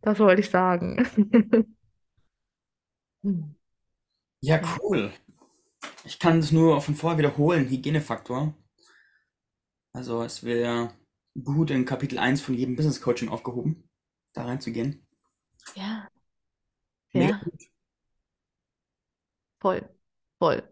[0.00, 1.06] das wollte ich sagen.
[4.40, 5.12] ja, cool.
[6.04, 7.68] Ich kann es nur von vorher wiederholen.
[7.68, 8.54] Hygienefaktor.
[9.92, 10.92] Also es wäre
[11.42, 13.88] gut in Kapitel 1 von jedem Business Coaching aufgehoben,
[14.32, 15.06] da reinzugehen.
[15.74, 16.08] Ja.
[17.12, 17.40] Ja.
[19.60, 19.88] Voll.
[20.38, 20.62] Voll.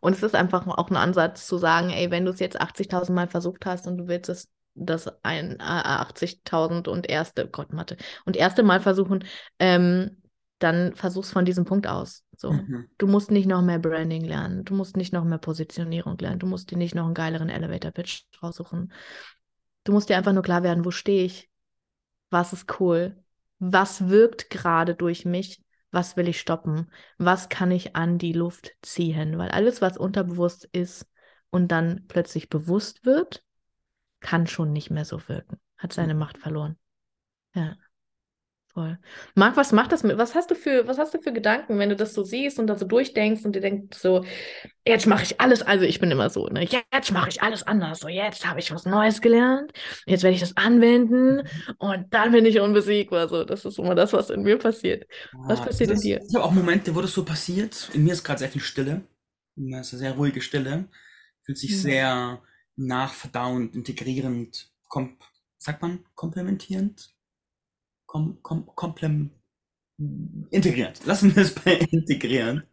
[0.00, 3.12] Und es ist einfach auch ein Ansatz zu sagen, ey, wenn du es jetzt 80.000
[3.12, 7.96] Mal versucht hast und du willst es das ein äh, 80.000 und erste, Gott, Mathe,
[8.24, 9.24] und erste Mal versuchen,
[9.58, 10.22] ähm,
[10.58, 12.24] dann versuch's von diesem Punkt aus.
[12.36, 12.52] So.
[12.52, 12.88] Mhm.
[12.98, 16.46] Du musst nicht noch mehr Branding lernen, du musst nicht noch mehr Positionierung lernen, du
[16.46, 18.92] musst dir nicht noch einen geileren Elevator-Pitch raussuchen.
[19.84, 21.50] Du musst dir einfach nur klar werden, wo stehe ich?
[22.30, 23.16] Was ist cool?
[23.58, 25.62] Was wirkt gerade durch mich?
[25.90, 26.90] Was will ich stoppen?
[27.16, 29.38] Was kann ich an die Luft ziehen?
[29.38, 31.06] Weil alles, was unterbewusst ist
[31.50, 33.42] und dann plötzlich bewusst wird,
[34.20, 35.58] kann schon nicht mehr so wirken.
[35.78, 36.20] Hat seine mhm.
[36.20, 36.76] Macht verloren.
[37.54, 37.76] Ja.
[38.76, 38.98] Voll.
[39.34, 40.18] Marc, was macht das mit?
[40.18, 42.66] Was hast du für, was hast du für Gedanken, wenn du das so siehst und
[42.66, 44.22] da so durchdenkst und dir denkst so,
[44.86, 48.00] jetzt mache ich alles, also ich bin immer so, ne, jetzt mache ich alles anders.
[48.00, 49.72] So, jetzt habe ich was Neues gelernt,
[50.04, 51.48] jetzt werde ich das anwenden
[51.78, 53.28] und dann bin ich unbesiegbar.
[53.28, 55.06] So, das ist immer das, was in mir passiert.
[55.46, 56.20] Was passiert in dir?
[56.28, 57.88] Ich habe auch Momente, wo das so passiert.
[57.94, 59.06] In mir ist gerade sehr viel Stille.
[59.56, 60.90] Es ist eine sehr ruhige Stille.
[61.44, 61.76] Fühlt sich mhm.
[61.76, 62.42] sehr
[62.76, 65.24] nachverdauend, integrierend, komp
[65.56, 67.15] sagt man, komplementierend?
[68.06, 69.30] Kom, kom, komplem
[70.50, 71.04] integriert.
[71.06, 72.64] Lassen wir es bei integrieren.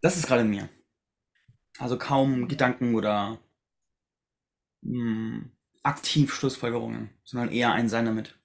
[0.00, 0.68] Das ist gerade in mir.
[1.78, 3.38] Also kaum Gedanken oder
[4.82, 8.38] mh, hm, aktiv Schlussfolgerungen, sondern eher ein Sein damit.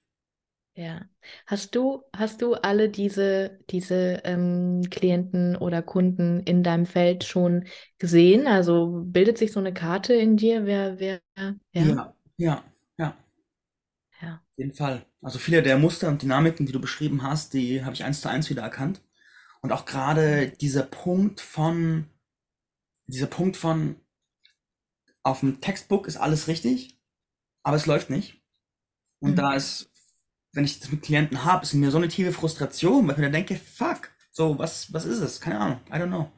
[0.74, 1.02] Ja.
[1.46, 7.66] Hast du, hast du alle diese, diese ähm, Klienten oder Kunden in deinem Feld schon
[7.98, 8.46] gesehen?
[8.46, 11.54] Also bildet sich so eine Karte in dir, wer, wer, ja?
[11.72, 12.64] Ja, ja,
[12.96, 13.16] ja.
[14.22, 14.34] Ja.
[14.34, 15.04] Auf jeden Fall.
[15.22, 18.28] Also viele der Muster und Dynamiken, die du beschrieben hast, die habe ich eins zu
[18.28, 19.00] eins wieder erkannt.
[19.62, 22.08] Und auch gerade dieser Punkt von,
[23.08, 23.96] dieser Punkt von,
[25.22, 26.98] auf dem Textbook ist alles richtig,
[27.62, 28.42] aber es läuft nicht.
[29.20, 29.38] Und Mhm.
[29.38, 29.90] da ist,
[30.52, 33.24] wenn ich das mit Klienten habe, ist mir so eine tiefe Frustration, weil ich mir
[33.24, 35.40] dann denke, fuck, so, was, was ist es?
[35.40, 36.30] Keine Ahnung, I don't know.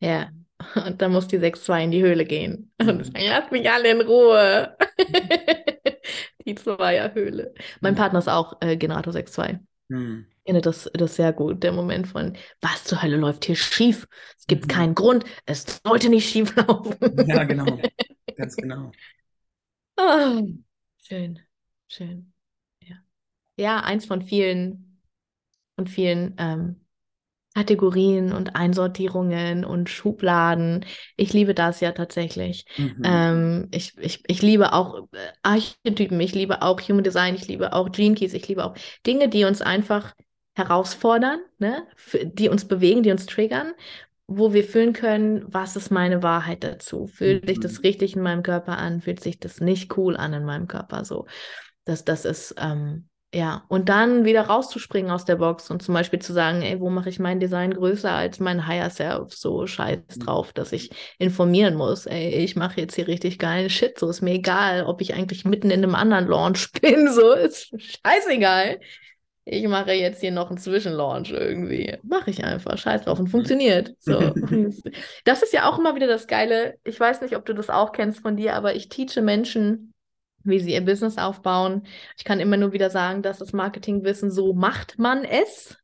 [0.00, 0.30] Ja,
[0.86, 3.04] und dann muss die 6-2 in die Höhle gehen und Mhm.
[3.14, 4.76] sagen, lasst mich alle in Ruhe.
[6.50, 7.54] Die Zweierhöhle.
[7.80, 7.96] Mein Mhm.
[7.96, 9.60] Partner ist auch äh, Generator 6-2.
[9.90, 10.24] Hm.
[10.44, 14.08] Ich finde das, das sehr gut, der Moment von, was zur Hölle läuft hier schief?
[14.38, 14.70] Es gibt Mhm.
[14.70, 16.96] keinen Grund, es sollte nicht schief laufen.
[17.26, 17.86] Ja, genau.
[18.36, 18.96] Ganz genau.
[19.96, 20.42] Ah,
[20.98, 21.38] schön,
[21.88, 22.32] schön.
[22.82, 22.96] Ja.
[23.56, 25.00] Ja, eins von vielen,
[25.76, 26.86] von vielen ähm,
[27.54, 30.84] Kategorien und Einsortierungen und Schubladen.
[31.16, 32.64] Ich liebe das ja tatsächlich.
[32.78, 33.02] Mhm.
[33.02, 37.72] Ähm, ich, ich, ich liebe auch äh, Archetypen, ich liebe auch Human Design, ich liebe
[37.72, 38.74] auch Gene Keys, ich liebe auch
[39.06, 40.14] Dinge, die uns einfach
[40.54, 41.86] herausfordern, ne?
[41.96, 43.72] F- die uns bewegen, die uns triggern,
[44.26, 47.06] wo wir fühlen können, was ist meine Wahrheit dazu?
[47.08, 47.84] Fühlt sich das Mhm.
[47.84, 49.00] richtig in meinem Körper an?
[49.00, 51.04] Fühlt sich das nicht cool an in meinem Körper?
[51.04, 51.26] So,
[51.86, 56.18] das, das ist, ähm, ja, und dann wieder rauszuspringen aus der Box und zum Beispiel
[56.18, 59.32] zu sagen, ey, wo mache ich mein Design größer als mein Higher Self?
[59.34, 60.20] So scheiß Mhm.
[60.20, 62.06] drauf, dass ich informieren muss.
[62.06, 63.98] Ey, ich mache jetzt hier richtig geilen Shit.
[63.98, 67.12] So ist mir egal, ob ich eigentlich mitten in einem anderen Launch bin.
[67.12, 67.70] So ist
[68.04, 68.80] scheißegal.
[69.44, 71.96] Ich mache jetzt hier noch einen Zwischenlaunch irgendwie.
[72.02, 72.76] Mache ich einfach.
[72.78, 73.94] Scheiß drauf und funktioniert.
[74.00, 74.18] So.
[75.24, 76.76] Das ist ja auch immer wieder das Geile.
[76.84, 79.92] Ich weiß nicht, ob du das auch kennst von dir, aber ich teache Menschen,
[80.44, 81.82] wie sie ihr Business aufbauen.
[82.16, 85.76] Ich kann immer nur wieder sagen, dass das Marketingwissen, so macht man es.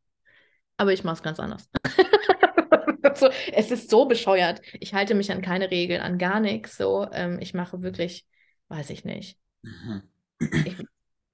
[0.76, 1.68] Aber ich mache es ganz anders.
[3.14, 4.60] so, es ist so bescheuert.
[4.80, 6.76] Ich halte mich an keine Regeln, an gar nichts.
[6.76, 8.26] So, ähm, ich mache wirklich,
[8.68, 9.38] weiß ich nicht.
[9.62, 10.02] Mhm.
[10.40, 10.76] Ich,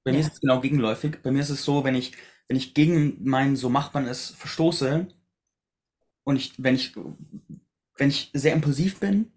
[0.04, 0.26] Bei mir ja.
[0.26, 1.18] ist es genau gegenläufig.
[1.22, 2.12] Bei mir ist es so, wenn ich,
[2.48, 5.08] wenn ich gegen mein so macht man es verstoße
[6.24, 6.94] und ich, wenn ich,
[7.96, 9.32] wenn ich sehr impulsiv bin,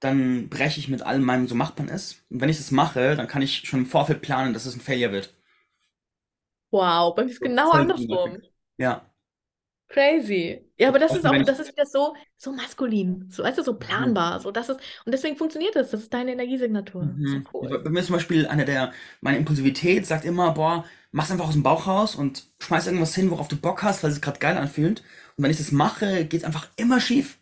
[0.00, 2.22] dann breche ich mit allem meinem so macht man es.
[2.30, 4.80] Und wenn ich das mache, dann kann ich schon im Vorfeld planen, dass es ein
[4.80, 5.34] Failure wird.
[6.70, 8.42] Wow, bei mir ist So genau andersrum.
[8.78, 9.12] Ja.
[9.88, 10.70] Crazy.
[10.76, 13.26] Ja, aber das ist auch, das ist wieder so, so maskulin.
[13.30, 13.78] So, weißt du, so Mhm.
[13.78, 14.40] planbar.
[14.40, 15.90] So, das ist, und deswegen funktioniert das.
[15.90, 17.18] Das ist deine Energiesignatur.
[17.24, 17.46] So Mhm.
[17.54, 17.78] cool.
[17.84, 21.54] Bei mir ist zum Beispiel einer der, meine Impulsivität sagt immer, boah, mach's einfach aus
[21.54, 24.38] dem Bauch raus und schmeiß irgendwas hin, worauf du Bock hast, weil es sich gerade
[24.40, 25.02] geil anfühlt.
[25.36, 27.38] Und wenn ich das mache, geht's einfach immer schief.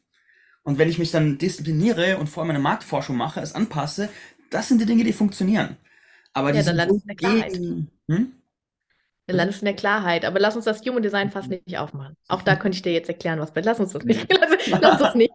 [0.67, 4.11] Und wenn ich mich dann diszipliniere und vorher meine Marktforschung mache, es anpasse,
[4.51, 5.77] das sind die Dinge, die funktionieren.
[6.35, 7.53] Aber Ja, dann landest du in der Klarheit.
[7.53, 7.91] gegen.
[8.09, 8.33] Hm?
[9.27, 10.25] Dann landest du in der Klarheit.
[10.25, 12.17] Aber lass uns das Human Design fast nicht aufmachen.
[12.29, 13.61] Auch da könnte ich dir jetzt erklären, was bei.
[13.63, 14.27] Lass uns das nicht.
[14.33, 15.33] Lass, lass uns nicht.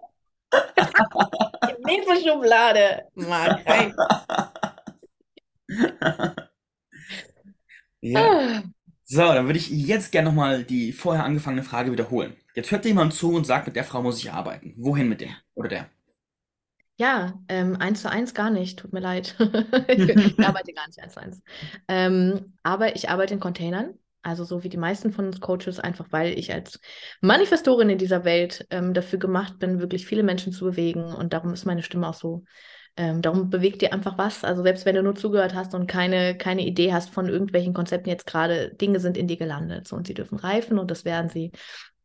[1.85, 3.03] Nächste Schublade.
[3.15, 3.93] Mal rein.
[8.01, 8.31] Ja.
[8.31, 8.63] Ah.
[9.05, 12.35] So, dann würde ich jetzt gerne nochmal die vorher angefangene Frage wiederholen.
[12.55, 14.73] Jetzt hört dir jemand zu und sagt, mit der Frau muss ich arbeiten.
[14.77, 15.89] Wohin mit dem oder der?
[16.97, 18.77] Ja, ähm, eins zu eins gar nicht.
[18.79, 19.35] Tut mir leid.
[19.89, 21.41] Ich arbeite gar nicht eins zu eins.
[21.87, 23.95] Ähm, aber ich arbeite in Containern.
[24.23, 26.79] Also so wie die meisten von uns Coaches, einfach weil ich als
[27.21, 31.05] Manifestorin in dieser Welt ähm, dafür gemacht bin, wirklich viele Menschen zu bewegen.
[31.05, 32.43] Und darum ist meine Stimme auch so.
[32.97, 34.43] Ähm, darum bewegt dir einfach was.
[34.43, 38.09] Also selbst wenn du nur zugehört hast und keine, keine Idee hast von irgendwelchen Konzepten
[38.09, 39.87] jetzt gerade, Dinge sind in dir gelandet.
[39.87, 41.51] So, und sie dürfen reifen und das werden sie.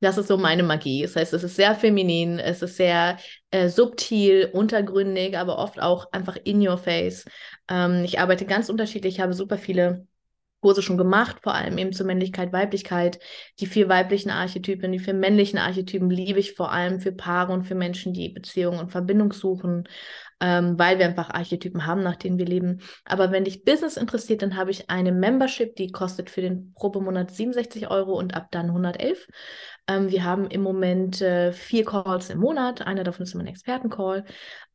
[0.01, 1.03] Das ist so meine Magie.
[1.03, 3.19] Das heißt, es ist sehr feminin, es ist sehr
[3.51, 7.25] äh, subtil, untergründig, aber oft auch einfach in your face.
[7.69, 10.07] Ähm, ich arbeite ganz unterschiedlich, ich habe super viele
[10.61, 13.21] Kurse schon gemacht, vor allem eben zur Männlichkeit, Weiblichkeit.
[13.61, 17.65] Die vier weiblichen Archetypen, die vier männlichen Archetypen liebe ich vor allem für Paare und
[17.65, 19.89] für Menschen, die Beziehung und Verbindung suchen,
[20.41, 22.81] ähm, weil wir einfach Archetypen haben, nach denen wir leben.
[23.05, 27.31] Aber wenn dich Business interessiert, dann habe ich eine Membership, die kostet für den Probemonat
[27.31, 29.27] 67 Euro und ab dann 111.
[29.89, 32.83] Ähm, wir haben im Moment äh, vier Calls im Monat.
[32.83, 34.25] Einer davon ist immer ein Expertencall,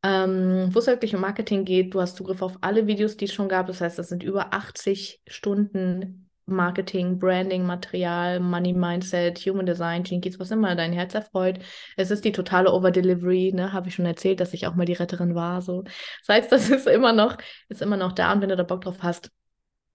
[0.04, 1.94] ähm, wo es wirklich um Marketing geht.
[1.94, 3.68] Du hast Zugriff auf alle Videos, die es schon gab.
[3.68, 10.40] Das heißt, das sind über 80 Stunden Marketing, Branding, Material, Money Mindset, Human Design, Keys,
[10.40, 11.60] was immer dein Herz erfreut.
[11.98, 13.74] Es ist die totale Overdelivery, ne?
[13.74, 15.62] Habe ich schon erzählt, dass ich auch mal die Retterin war.
[15.62, 15.84] So.
[15.84, 17.38] Das heißt, das ist immer noch,
[17.70, 19.32] ist immer noch da und wenn du da Bock drauf hast,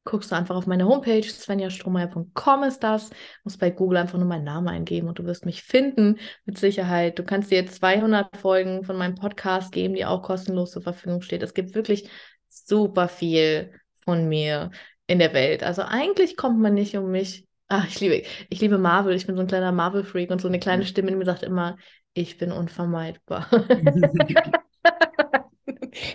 [0.06, 3.10] guckst du einfach auf meine Homepage, svenjastrohmeier.com ist das,
[3.44, 7.18] musst bei Google einfach nur meinen Namen eingeben und du wirst mich finden, mit Sicherheit.
[7.18, 11.20] Du kannst dir jetzt 200 Folgen von meinem Podcast geben, die auch kostenlos zur Verfügung
[11.20, 11.42] steht.
[11.42, 12.08] Es gibt wirklich
[12.48, 13.72] super viel
[14.04, 14.70] von mir
[15.06, 15.62] in der Welt.
[15.62, 17.46] Also eigentlich kommt man nicht um mich.
[17.68, 19.14] Ach, ich liebe, ich liebe Marvel.
[19.14, 21.76] Ich bin so ein kleiner Marvel-Freak und so eine kleine Stimme in mir sagt immer,
[22.14, 23.48] ich bin unvermeidbar.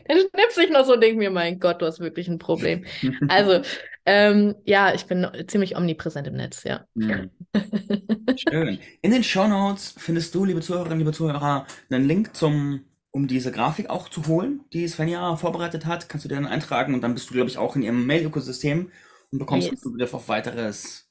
[0.07, 2.85] Dann schnipse ich noch so und denke mir, mein Gott, du hast wirklich ein Problem.
[3.27, 3.61] Also,
[4.05, 6.85] ähm, ja, ich bin ziemlich omnipräsent im Netz, ja.
[6.95, 7.29] Hm.
[8.35, 8.79] Schön.
[9.01, 13.89] In den Shownotes findest du, liebe Zuhörerinnen, liebe Zuhörer, einen Link zum um diese Grafik
[13.89, 16.09] auch zu holen, die Svenja vorbereitet hat.
[16.09, 18.91] Kannst du dir dann eintragen und dann bist du, glaube ich, auch in ihrem Mail-Ökosystem
[19.31, 19.81] und bekommst Yes.
[19.81, 21.09] Zugriff auf weiteres,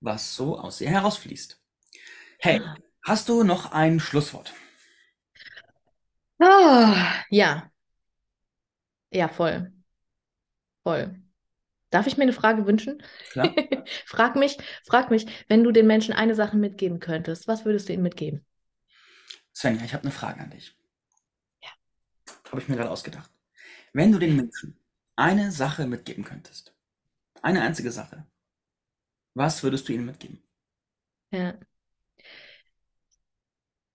[0.00, 1.60] was so aus ihr herausfließt.
[2.38, 2.76] Hey, Ah.
[3.02, 4.52] hast du noch ein Schlusswort?
[6.38, 7.70] Ah, ja.
[9.10, 9.72] Ja, voll.
[10.82, 11.20] Voll.
[11.90, 13.02] Darf ich mir eine Frage wünschen?
[13.30, 13.54] Klar.
[14.06, 17.92] Frag mich, frag mich, wenn du den Menschen eine Sache mitgeben könntest, was würdest du
[17.92, 18.44] ihnen mitgeben?
[19.54, 20.74] Svenja, ich habe eine Frage an dich.
[22.50, 23.30] Habe ich mir gerade ausgedacht.
[23.92, 24.78] Wenn du den Menschen
[25.16, 26.74] eine Sache mitgeben könntest,
[27.42, 28.26] eine einzige Sache,
[29.34, 30.42] was würdest du ihnen mitgeben?
[31.30, 31.54] Ja.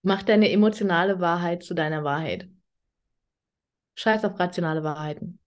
[0.02, 2.48] Mach deine emotionale Wahrheit zu deiner Wahrheit.
[3.96, 5.38] Scheiß auf rationale Wahrheiten.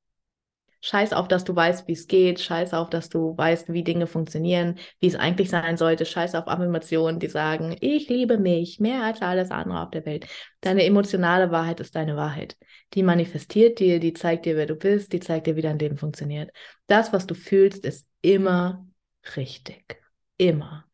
[0.82, 2.40] Scheiß auf, dass du weißt, wie es geht.
[2.40, 6.06] Scheiß auf, dass du weißt, wie Dinge funktionieren, wie es eigentlich sein sollte.
[6.06, 10.26] Scheiß auf Affirmationen, die sagen, ich liebe mich mehr als alles andere auf der Welt.
[10.62, 12.58] Deine emotionale Wahrheit ist deine Wahrheit.
[12.94, 15.98] Die manifestiert dir, die zeigt dir, wer du bist, die zeigt dir, wie dein Leben
[15.98, 16.52] funktioniert.
[16.88, 18.88] Das, was du fühlst, ist immer
[19.36, 20.02] richtig.
[20.38, 20.86] Immer.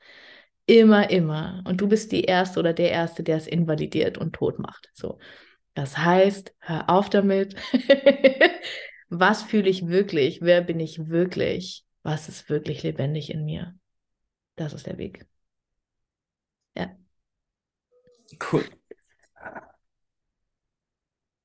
[0.66, 1.62] Immer, immer.
[1.66, 4.90] Und du bist die Erste oder der Erste, der es invalidiert und tot macht.
[4.94, 5.20] So.
[5.76, 7.56] Das heißt, hör auf damit.
[9.10, 10.42] Was fühle ich wirklich?
[10.42, 11.86] Wer bin ich wirklich?
[12.04, 13.76] Was ist wirklich lebendig in mir?
[14.56, 15.26] Das ist der Weg.
[16.76, 16.96] Ja.
[18.40, 18.66] Cool.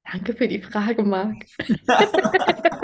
[0.04, 1.44] Danke für die Frage, Marc.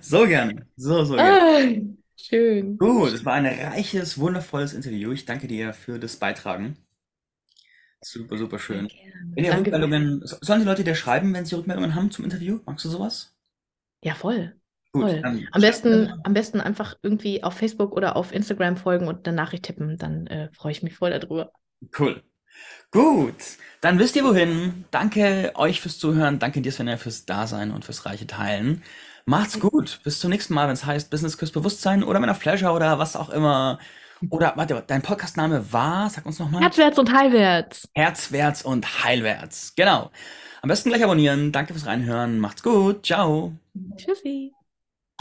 [0.00, 0.66] So gerne.
[0.76, 1.38] So, so gerne.
[1.38, 2.78] Ah, schön.
[2.78, 5.12] Gut, es war ein reiches, wundervolles Interview.
[5.12, 6.76] Ich danke dir für das Beitragen.
[8.04, 8.88] Super, super schön.
[8.88, 9.12] Gerne.
[9.34, 9.70] Wenn ihr Danke.
[9.72, 12.60] Rückmeldungen, so- sollen die Leute dir schreiben, wenn sie Rückmeldungen haben zum Interview?
[12.66, 13.34] Magst du sowas?
[14.02, 14.56] Ja, voll.
[14.92, 15.20] Gut, Voll.
[15.22, 19.34] dann Am besten, am besten einfach irgendwie auf Facebook oder auf Instagram folgen und eine
[19.36, 19.96] Nachricht tippen.
[19.96, 21.52] Dann äh, freue ich mich voll darüber.
[21.98, 22.22] Cool.
[22.90, 23.34] Gut,
[23.80, 24.84] dann wisst ihr wohin.
[24.90, 26.38] Danke euch fürs Zuhören.
[26.38, 28.82] Danke dir, Svenja, fürs Dasein und fürs reiche Teilen.
[29.24, 30.00] Macht's gut.
[30.04, 32.98] Bis zum nächsten Mal, wenn es heißt Business Küss Bewusstsein oder Men of Pleasure oder
[32.98, 33.78] was auch immer.
[34.30, 36.62] Oder, warte, dein Podcastname war, sag uns nochmal.
[36.62, 37.88] Herzwärts und heilwärts.
[37.94, 39.74] Herzwärts und Heilwärts.
[39.76, 40.10] Genau.
[40.62, 41.50] Am besten gleich abonnieren.
[41.50, 42.38] Danke fürs Reinhören.
[42.38, 43.04] Macht's gut.
[43.04, 43.52] Ciao.
[43.96, 44.52] Tschüssi.